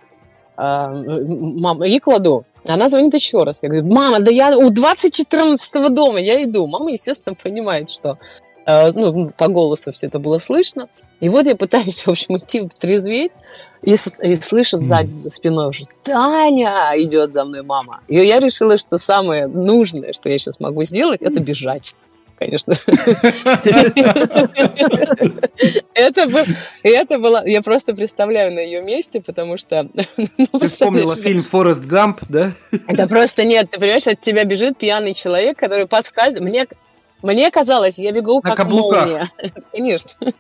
[0.56, 2.46] А, мама, и кладу.
[2.66, 3.62] Она звонит еще раз.
[3.62, 6.66] Я говорю, мама, да я у 2014 дома, я иду.
[6.66, 8.20] Мама, естественно, понимает, что
[8.66, 10.88] э, ну, по голосу все это было слышно.
[11.22, 13.34] И вот я пытаюсь, в общем, идти трезветь,
[13.84, 18.02] и, и слышу сзади за спиной уже «Таня!» идет за мной мама.
[18.08, 21.96] И я решила, что самое нужное, что я сейчас могу сделать, это бежать
[22.42, 22.74] конечно.
[25.94, 26.44] Это, был,
[26.82, 27.46] это было...
[27.46, 29.88] Я просто представляю на ее месте, потому что...
[30.18, 32.52] Ну, ты вспомнила фильм «Форест Гамп», да?
[32.88, 33.70] Это просто нет.
[33.70, 36.50] Ты понимаешь, от тебя бежит пьяный человек, который подсказывает...
[36.50, 36.68] Мне
[37.22, 39.30] мне казалось, я бегу как молния.
[39.72, 40.34] Конечно.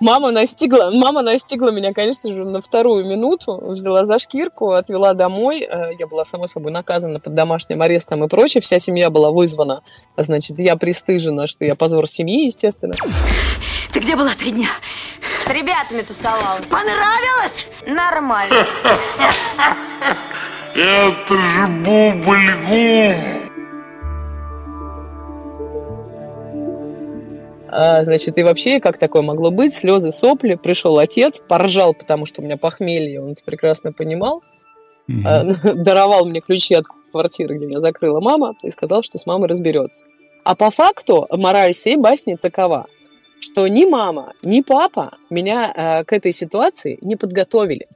[0.00, 5.60] Мама настигла, мама настигла меня, конечно же, на вторую минуту, взяла за шкирку, отвела домой.
[5.60, 8.60] Э, я была, само собой, наказана под домашним арестом и прочее.
[8.60, 9.82] Вся семья была вызвана.
[10.16, 12.94] Значит, я пристыжена, что я позор семьи, естественно.
[13.92, 14.68] Ты где была три дня?
[15.46, 16.66] С ребятами тусовалась.
[16.66, 17.66] Понравилось?
[17.86, 18.66] Нормально.
[20.74, 23.43] Это же бубльгум.
[28.04, 29.74] Значит, и вообще, как такое могло быть?
[29.74, 30.54] Слезы, сопли.
[30.54, 34.42] Пришел отец, поржал, потому что у меня похмелье, он это прекрасно понимал.
[35.24, 35.44] А,
[35.74, 40.06] даровал мне ключи от квартиры, где меня закрыла мама, и сказал, что с мамой разберется.
[40.44, 42.86] А по факту мораль всей басни такова,
[43.40, 47.88] что ни мама, ни папа меня э, к этой ситуации не подготовили.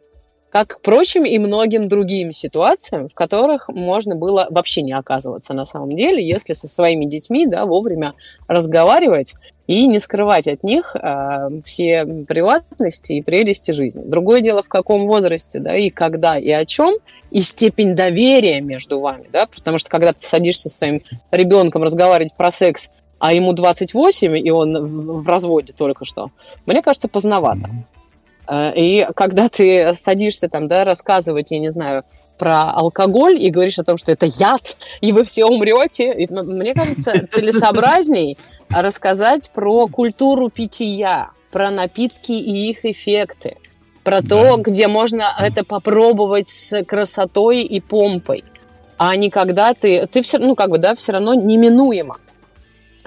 [0.51, 5.95] Как, впрочем, и многим другим ситуациям, в которых можно было вообще не оказываться на самом
[5.95, 8.15] деле, если со своими детьми да, вовремя
[8.47, 9.35] разговаривать
[9.67, 14.03] и не скрывать от них э, все приватности и прелести жизни.
[14.07, 16.97] Другое дело, в каком возрасте, да, и когда, и о чем,
[17.31, 22.35] и степень доверия между вами, да, потому что когда ты садишься со своим ребенком разговаривать
[22.35, 26.31] про секс, а ему 28, и он в разводе только что,
[26.65, 27.69] мне кажется, поздновато.
[28.49, 32.03] Э, И когда ты садишься там, да, рассказывать, я не знаю,
[32.39, 36.47] про алкоголь и говоришь о том, что это яд, и вы все умрете, и, м-
[36.59, 38.39] мне кажется, целесообразней
[38.71, 43.57] рассказать про культуру питья, про напитки и их эффекты,
[44.05, 48.45] про то, где можно это попробовать с красотой и помпой,
[48.99, 52.17] а не когда ты, ты все, ну как бы, да, все равно неминуемо.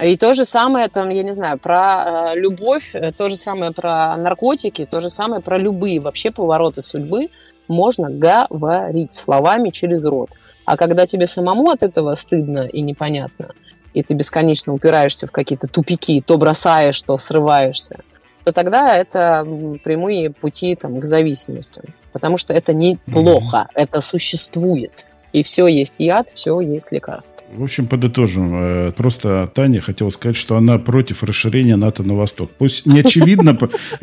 [0.02, 3.72] И то же самое, там, я не знаю, про э, любовь, э, то же самое
[3.72, 7.30] про наркотики, то же самое про любые вообще повороты судьбы
[7.68, 10.32] можно говорить словами через рот.
[10.66, 13.52] А когда тебе самому от этого стыдно и непонятно,
[13.94, 18.00] и ты бесконечно упираешься в какие-то тупики, то бросаешь, то срываешься,
[18.44, 19.46] то тогда это
[19.84, 21.86] прямые пути там, к зависимостям.
[22.12, 25.06] Потому что это неплохо, это существует.
[25.34, 27.46] И все есть яд, все есть лекарство.
[27.54, 28.54] В общем, подытожим.
[28.54, 32.52] Э, Просто Таня хотела сказать, что она против расширения НАТО на восток.
[32.58, 33.58] Пусть не очевидно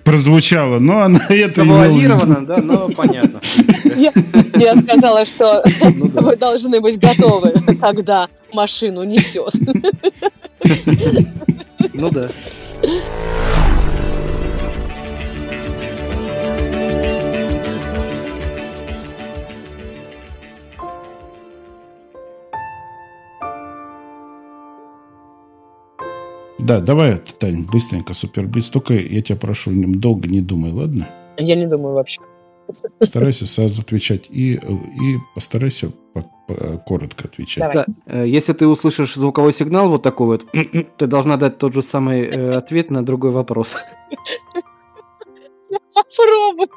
[0.04, 1.62] прозвучало, но она это.
[1.64, 3.40] Завуалировано, да, но понятно.
[3.96, 4.12] Я,
[4.56, 5.62] я сказала, что
[6.14, 9.52] вы должны быть готовы, когда машину несет.
[11.92, 12.28] Ну да.
[26.68, 28.68] Да, давай, Тань, быстренько, суперблиц.
[28.68, 31.08] Только я тебя прошу, не- долго не думай, ладно?
[31.38, 32.20] Я не думаю вообще.
[33.00, 37.72] Старайся сразу отвечать и, и постарайся по- по- коротко отвечать.
[37.72, 40.44] Да, э, Если ты услышишь звуковой сигнал вот такой вот,
[40.98, 43.76] ты должна дать тот же самый э, ответ на другой вопрос.
[45.70, 46.68] Я попробую.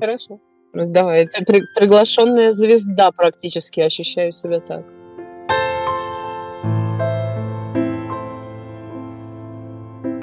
[0.00, 0.40] Хорошо.
[0.72, 1.28] Раз давай.
[1.76, 3.78] Приглашенная звезда практически.
[3.80, 4.84] Ощущаю себя так.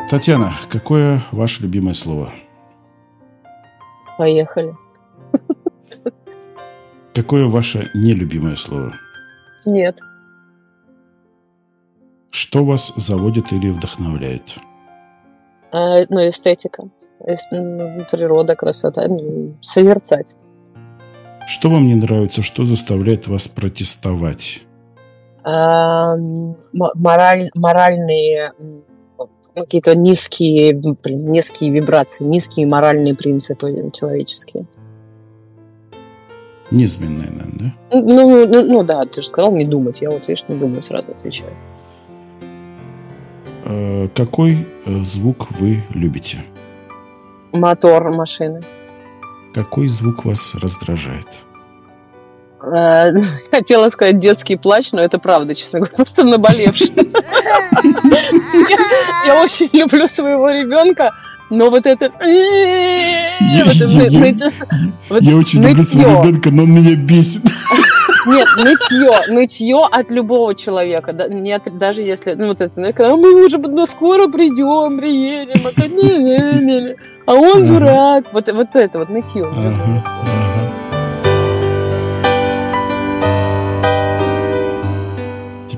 [0.10, 2.32] Татьяна, какое ваше любимое слово?
[4.18, 4.76] Поехали.
[7.14, 8.94] Какое ваше нелюбимое слово?
[9.66, 10.00] Нет.
[12.30, 14.44] Что вас заводит или вдохновляет?
[15.72, 16.84] А, ну, эстетика.
[17.20, 19.08] Эс- Природа, красота.
[19.08, 20.36] ну, Созерцать.
[21.48, 24.64] Что вам не нравится, что заставляет вас протестовать?
[25.44, 26.16] А,
[26.74, 28.54] мораль, моральные
[29.64, 34.66] какие-то низкие, блин, низкие вибрации, низкие моральные принципы человеческие.
[36.70, 38.00] Низменное, наверное, да?
[38.02, 40.02] Ну, ну, ну да, ты же сказал не думать.
[40.02, 41.54] Я вот, видишь, не думаю, сразу отвечаю.
[43.64, 46.44] Э, Какой э, звук вы любите?
[47.54, 48.64] Мотор машины.
[49.54, 51.28] Какой звук вас раздражает?
[52.62, 53.14] Э,
[53.52, 57.12] Хотела сказать детский плач, но это правда, честно говоря, просто наболевший.
[59.26, 61.14] Я очень люблю своего ребенка,
[61.50, 62.12] но вот это...
[65.22, 67.44] Я, очень люблю своего ребенка, но он меня бесит.
[68.26, 73.16] Нет, нытье, нытье от любого человека, да, не от- даже если, ну вот это, когда
[73.16, 76.96] мы уже ну, скоро придем, приедем, а, как- не-не-не-не.
[77.26, 79.46] а он дурак, вот, вот это вот нытье.
[79.46, 80.04] Ага, ага.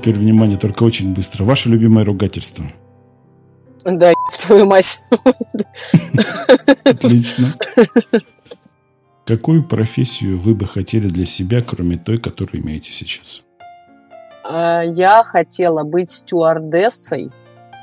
[0.00, 1.44] Теперь внимание, только очень быстро.
[1.44, 2.64] Ваше любимое ругательство.
[3.84, 5.02] Да, в твою мать.
[6.84, 7.54] Отлично.
[9.26, 13.42] Какую профессию вы бы хотели для себя, кроме той, которую имеете сейчас?
[14.42, 17.30] А, Я хотела быть стюардессой,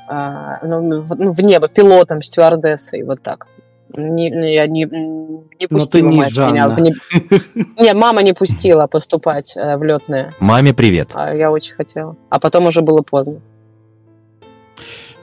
[0.08, 3.46] а, ну, ну, в небо, пилотом, стюардессой, вот так.
[3.96, 6.68] Не, не- я не, не Но пустила ты не мать меня.
[6.68, 6.80] в Жанна.
[6.80, 6.94] не-
[7.84, 10.32] Не, мама не пустила поступать э, в летное.
[10.40, 11.10] Маме привет.
[11.14, 12.16] А я очень хотела.
[12.30, 13.40] А потом уже было поздно.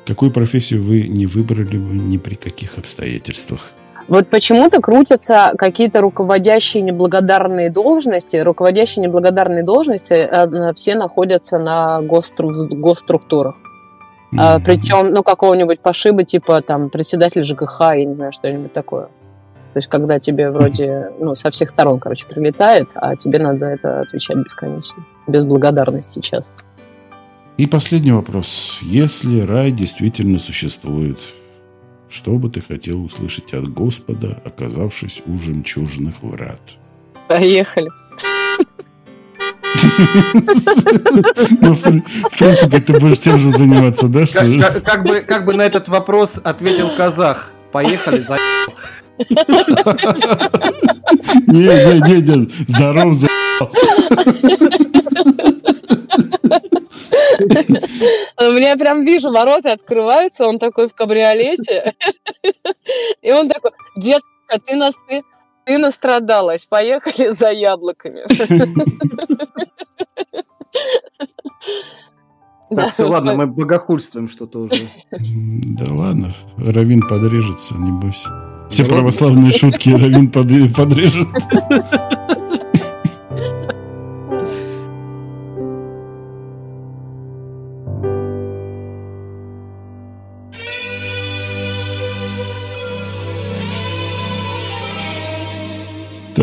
[0.06, 3.72] Какую профессию вы не выбрали бы ни при каких обстоятельствах?
[4.08, 8.38] Вот почему-то крутятся какие-то руководящие неблагодарные должности.
[8.38, 13.56] Руководящие неблагодарные должности э, все находятся на госстру- госструктурах.
[14.32, 14.64] Mm-hmm.
[14.66, 19.06] Причем, ну, какого-нибудь пошиба, типа там председатель ЖКХ, я не знаю, что-нибудь такое.
[19.06, 23.68] То есть, когда тебе вроде, ну, со всех сторон, короче, прилетает, а тебе надо за
[23.70, 25.04] это отвечать бесконечно.
[25.28, 26.56] Без благодарности часто.
[27.58, 28.80] И последний вопрос.
[28.82, 31.20] Если рай действительно существует,
[32.10, 36.62] что бы ты хотел услышать от Господа, оказавшись у жемчужных врат?
[37.28, 37.90] Поехали.
[41.62, 44.26] Ну, в принципе, ты будешь тем же заниматься, да?
[44.26, 44.40] Что...
[44.60, 47.52] Как, как, бы, как бы на этот вопрос ответил казах.
[47.72, 48.38] Поехали, за...
[51.48, 53.28] Не, не, не, не, здоров, за...
[58.38, 61.96] У меня прям вижу, ворота открываются, он такой в кабриолете.
[63.22, 65.24] И он такой, детка, ты нас, ты,
[65.66, 68.22] ты настрадалась, поехали за яблоками.
[72.76, 74.84] Так, все, ладно, мы богохульствуем что-то уже.
[75.12, 78.30] Да ладно, Равин подрежется, не бойся.
[78.70, 81.28] Все православные шутки Равин подрежет.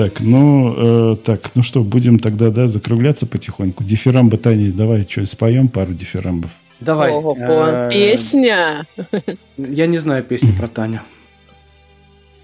[0.03, 3.85] Так, ну, э, так, ну что, будем тогда, да, закругляться потихоньку.
[3.85, 6.51] Дифирамбы, Таня, давай что, споем пару дифирамбов.
[6.81, 7.13] Давай.
[7.13, 8.85] Ого, э, песня.
[9.57, 11.03] Я не знаю песни про Таню.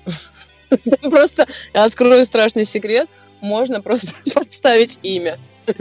[1.10, 3.08] Просто открою страшный секрет.
[3.40, 5.36] Можно просто подставить имя.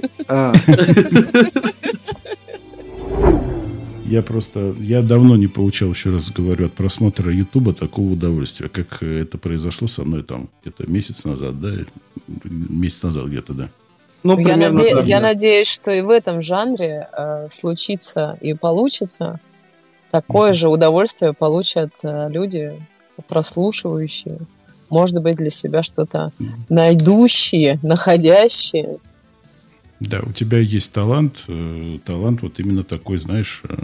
[4.07, 9.03] Я просто, я давно не получал, еще раз говорю, от просмотра Ютуба такого удовольствия, как
[9.03, 11.71] это произошло со мной там где-то месяц назад, да,
[12.45, 13.69] месяц назад где-то, да.
[14.23, 14.95] Ну, я, наде...
[14.95, 19.39] так, я надеюсь, что и в этом жанре э, случится и получится.
[20.09, 20.53] Такое mm-hmm.
[20.53, 22.73] же удовольствие получат э, люди,
[23.27, 24.39] прослушивающие,
[24.89, 26.47] может быть, для себя что-то mm-hmm.
[26.69, 28.97] найдущие, находящие.
[29.99, 33.75] Да, у тебя есть талант, э, талант вот именно такой, знаешь, э,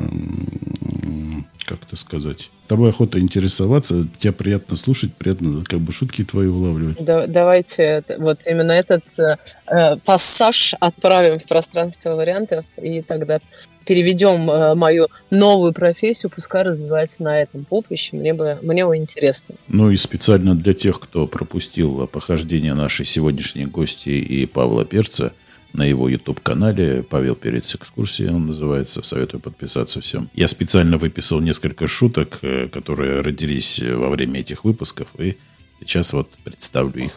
[1.66, 7.03] как это сказать, тобой охота интересоваться, тебя приятно слушать, приятно как бы шутки твои улавливать.
[7.03, 9.38] Да, давайте вот именно этот э,
[9.68, 13.39] э, пассаж отправим в пространство вариантов, и тогда
[13.86, 19.55] переведем э, мою новую профессию, пускай развивается на этом поприще, мне бы, мне бы интересно.
[19.68, 25.34] Ну и специально для тех, кто пропустил похождение нашей сегодняшней гости и Павла Перца–
[25.74, 27.03] на его YouTube-канале.
[27.03, 29.01] Павел Перец экскурсии он называется.
[29.01, 30.30] Советую подписаться всем.
[30.34, 35.07] Я специально выписал несколько шуток, э, которые родились во время этих выпусков.
[35.17, 35.36] И
[35.80, 37.11] сейчас вот представлю их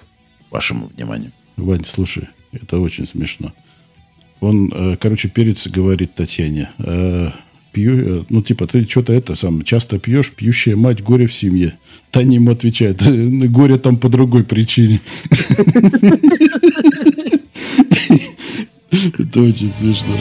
[0.51, 1.33] вашему вниманию.
[1.57, 3.53] Вань, слушай, это очень смешно.
[4.41, 7.31] Он, э, короче, Перец говорит Татьяне, «Э,
[7.73, 11.79] пью, ну, типа, ты что-то это сам часто пьешь, пьющая мать, горе в семье.
[12.11, 13.03] Таня ему отвечает,
[13.51, 15.03] горе там по другой причине.
[18.91, 20.17] Это очень смешно.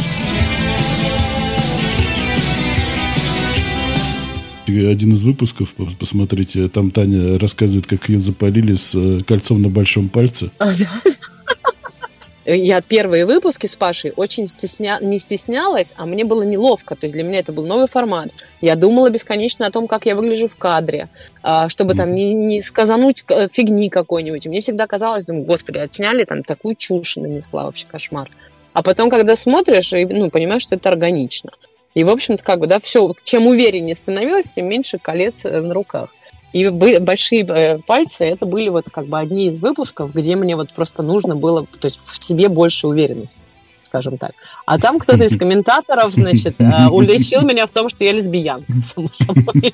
[4.68, 10.10] Один из выпусков, посмотрите, там Таня рассказывает, как ее запалили с э, кольцом на большом
[10.10, 10.50] пальце.
[12.46, 15.00] Я первые выпуски с Пашей очень стесня...
[15.02, 16.96] не стеснялась, а мне было неловко.
[16.96, 18.30] То есть для меня это был новый формат.
[18.62, 21.10] Я думала бесконечно о том, как я выгляжу в кадре,
[21.42, 24.46] а, чтобы там не, не сказануть э, фигни какой-нибудь.
[24.46, 28.30] мне всегда казалось, думаю, господи, отсняли там такую чушь нанесла, вообще кошмар.
[28.74, 31.52] А потом, когда смотришь, и, ну, понимаешь, что это органично.
[31.96, 35.74] И, в общем-то, как бы, да, все, чем увереннее становилось, тем меньше колец э, на
[35.74, 36.14] руках.
[36.56, 40.72] И большие э, пальцы, это были вот как бы одни из выпусков, где мне вот
[40.72, 43.48] просто нужно было, то есть в себе больше уверенности,
[43.84, 44.32] скажем так.
[44.66, 49.10] А там кто-то из комментаторов, значит, э, уличил меня в том, что я лесбиянка, само
[49.12, 49.74] собой.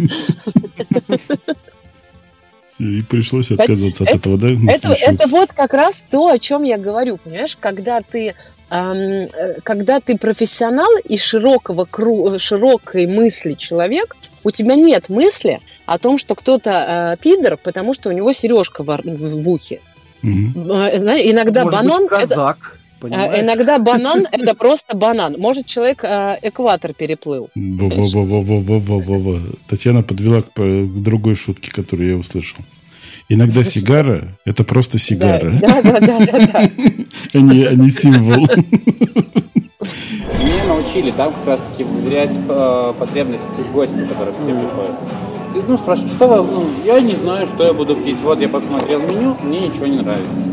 [2.79, 4.47] И пришлось отказываться это, от этого, да?
[4.73, 8.33] Это, это вот как раз то, о чем я говорю, понимаешь, когда ты
[8.71, 9.27] Э,
[9.63, 11.85] когда ты профессионал и широкого
[12.39, 18.09] широкой мысли человек, у тебя нет мысли о том, что кто-то э, пидор, потому что
[18.09, 19.79] у него сережка в, в, в ухе.
[20.23, 21.31] Mm-hmm.
[21.31, 22.01] Иногда Может банан.
[22.03, 22.57] Быть, казак.
[22.57, 22.81] Это...
[23.01, 23.43] Понимаешь?
[23.43, 25.35] Иногда банан– это просто банан.
[25.39, 27.49] Может, человек э, экватор переплыл.
[29.67, 32.57] Татьяна подвела к, к другой шутке, которую я услышал.
[33.27, 35.51] Иногда сигара– это просто сигара.
[35.51, 36.71] Да, да, да, да, да.
[37.33, 38.47] А не, а не символ.
[39.81, 44.95] Не научили там как раз-таки выверять э, потребности гостя, которые к тебе приходят.
[45.53, 48.21] Ты, ну, спрашиваешь, что вы, ну, я не знаю, что я буду пить.
[48.21, 50.49] Вот я посмотрел меню, мне ничего не нравится.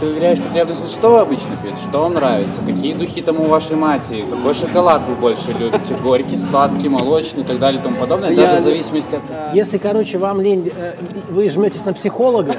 [0.00, 3.74] Ты выверяешь потребности, что вы обычно пьете, что вам нравится, какие духи там у вашей
[3.74, 8.30] матери, какой шоколад вы больше любите, горький, сладкий, молочный и так далее и тому подобное,
[8.30, 9.22] Я- даже в зависимости от...
[9.54, 10.94] Если, короче, вам лень, э,
[11.30, 12.54] вы жметесь на психолога,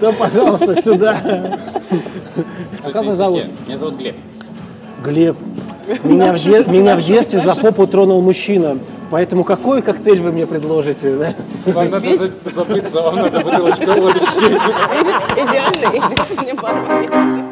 [0.00, 1.20] то, пожалуйста, сюда.
[2.84, 3.44] А как вас зовут?
[3.66, 4.16] Меня зовут Глеб.
[5.04, 5.36] Глеб.
[6.04, 8.78] Меня в, де- меня в детстве за попу тронул мужчина.
[9.10, 11.14] Поэтому какой коктейль вы мне предложите?
[11.14, 11.34] да?
[11.72, 14.26] Вам надо за- забыться, вам надо бутылочку водочки.
[15.36, 17.45] Идеально, идеально, мне понравилось.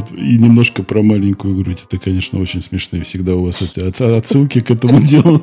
[0.00, 0.12] Вот.
[0.18, 1.78] И немножко про маленькую грудь.
[1.84, 5.40] Это, конечно, очень смешные всегда у вас эти отс- отсылки к этому делу.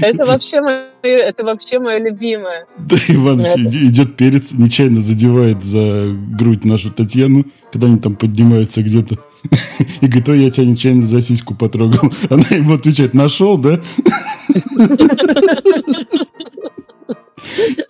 [0.00, 2.66] Это вообще мое, это вообще мое любимое.
[2.78, 2.96] Да,
[3.68, 9.18] иди- идет перец, нечаянно задевает за грудь нашу Татьяну, когда они там поднимаются где-то.
[10.00, 12.10] И говорит, ой, я тебя нечаянно за сиську потрогал.
[12.30, 13.80] Она ему отвечает, нашел, да?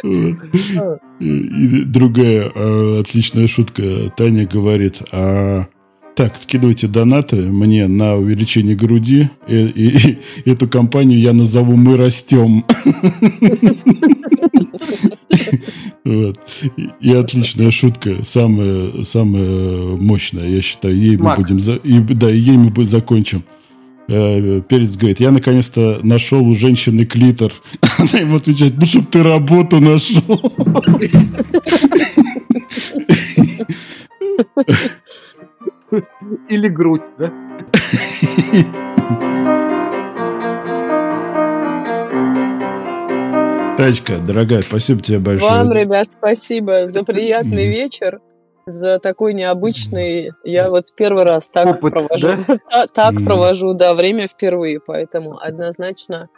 [0.02, 1.00] Вот.
[1.20, 4.12] И другая э, отличная шутка.
[4.16, 5.66] Таня говорит, а
[6.14, 9.28] так, скидывайте донаты мне на увеличение груди.
[9.48, 12.64] И, и- и эту компанию я назову «Мы растем».
[16.04, 16.38] Вот.
[17.00, 20.96] И, отличная шутка, самая, самая мощная, я считаю.
[20.96, 21.58] Ей мы будем...
[21.60, 23.42] за- и, да, ей мы закончим.
[24.08, 27.52] Э, Перец говорит, я наконец-то нашел у женщины клитор.
[27.98, 30.22] Она ему отвечает, ну, чтоб ты работу нашел.
[36.48, 37.32] Или грудь, да?
[43.76, 45.50] Тачка, дорогая, спасибо тебе большое.
[45.50, 48.20] Вам, ребят, спасибо за приятный вечер,
[48.66, 50.32] за такой необычный.
[50.44, 52.30] Я вот первый раз так провожу,
[52.70, 56.28] та- так провожу, да, время впервые, поэтому однозначно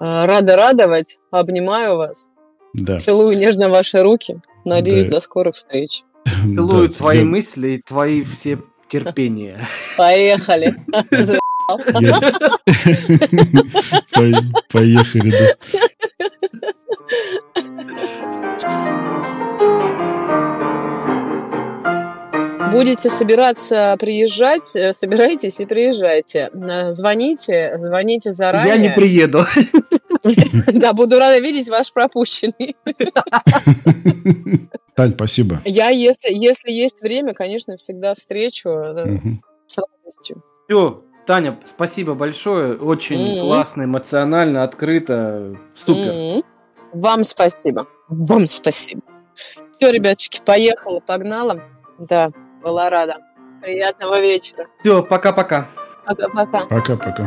[0.00, 2.30] э, рада радовать, обнимаю вас,
[2.72, 2.96] Да.
[2.96, 5.12] целую нежно ваши руки, надеюсь Да.
[5.16, 6.02] до скорых встреч.
[6.42, 8.58] Целую Да, твои я- мысли и твои все
[8.88, 9.58] терпения.
[9.98, 10.74] Поехали.
[14.72, 15.78] Поехали, да.
[22.76, 26.50] Будете собираться приезжать, э, собирайтесь и приезжайте.
[26.52, 28.74] Э, Звоните, звоните заранее.
[28.74, 29.44] Я не приеду.
[30.72, 32.74] Да, буду рада видеть ваш пропущенный.
[34.96, 35.60] Тань, спасибо.
[35.64, 39.18] Я, если, если есть время, конечно, всегда встречу э,
[39.66, 40.42] с радостью.
[40.68, 42.76] Все, Таня, спасибо большое.
[42.76, 43.40] Очень Мгм.
[43.40, 45.56] классно, эмоционально, открыто.
[45.76, 46.10] Супер.
[46.10, 46.42] М.
[46.92, 47.86] Вам спасибо.
[48.08, 49.02] Вам спасибо.
[49.78, 51.62] Все, ребяточки, поехала, погнала.
[51.98, 52.30] Да,
[52.62, 53.18] была рада.
[53.62, 54.66] Приятного вечера.
[54.76, 55.66] Все, пока-пока.
[56.04, 56.66] Пока-пока.
[56.66, 57.26] Пока-пока.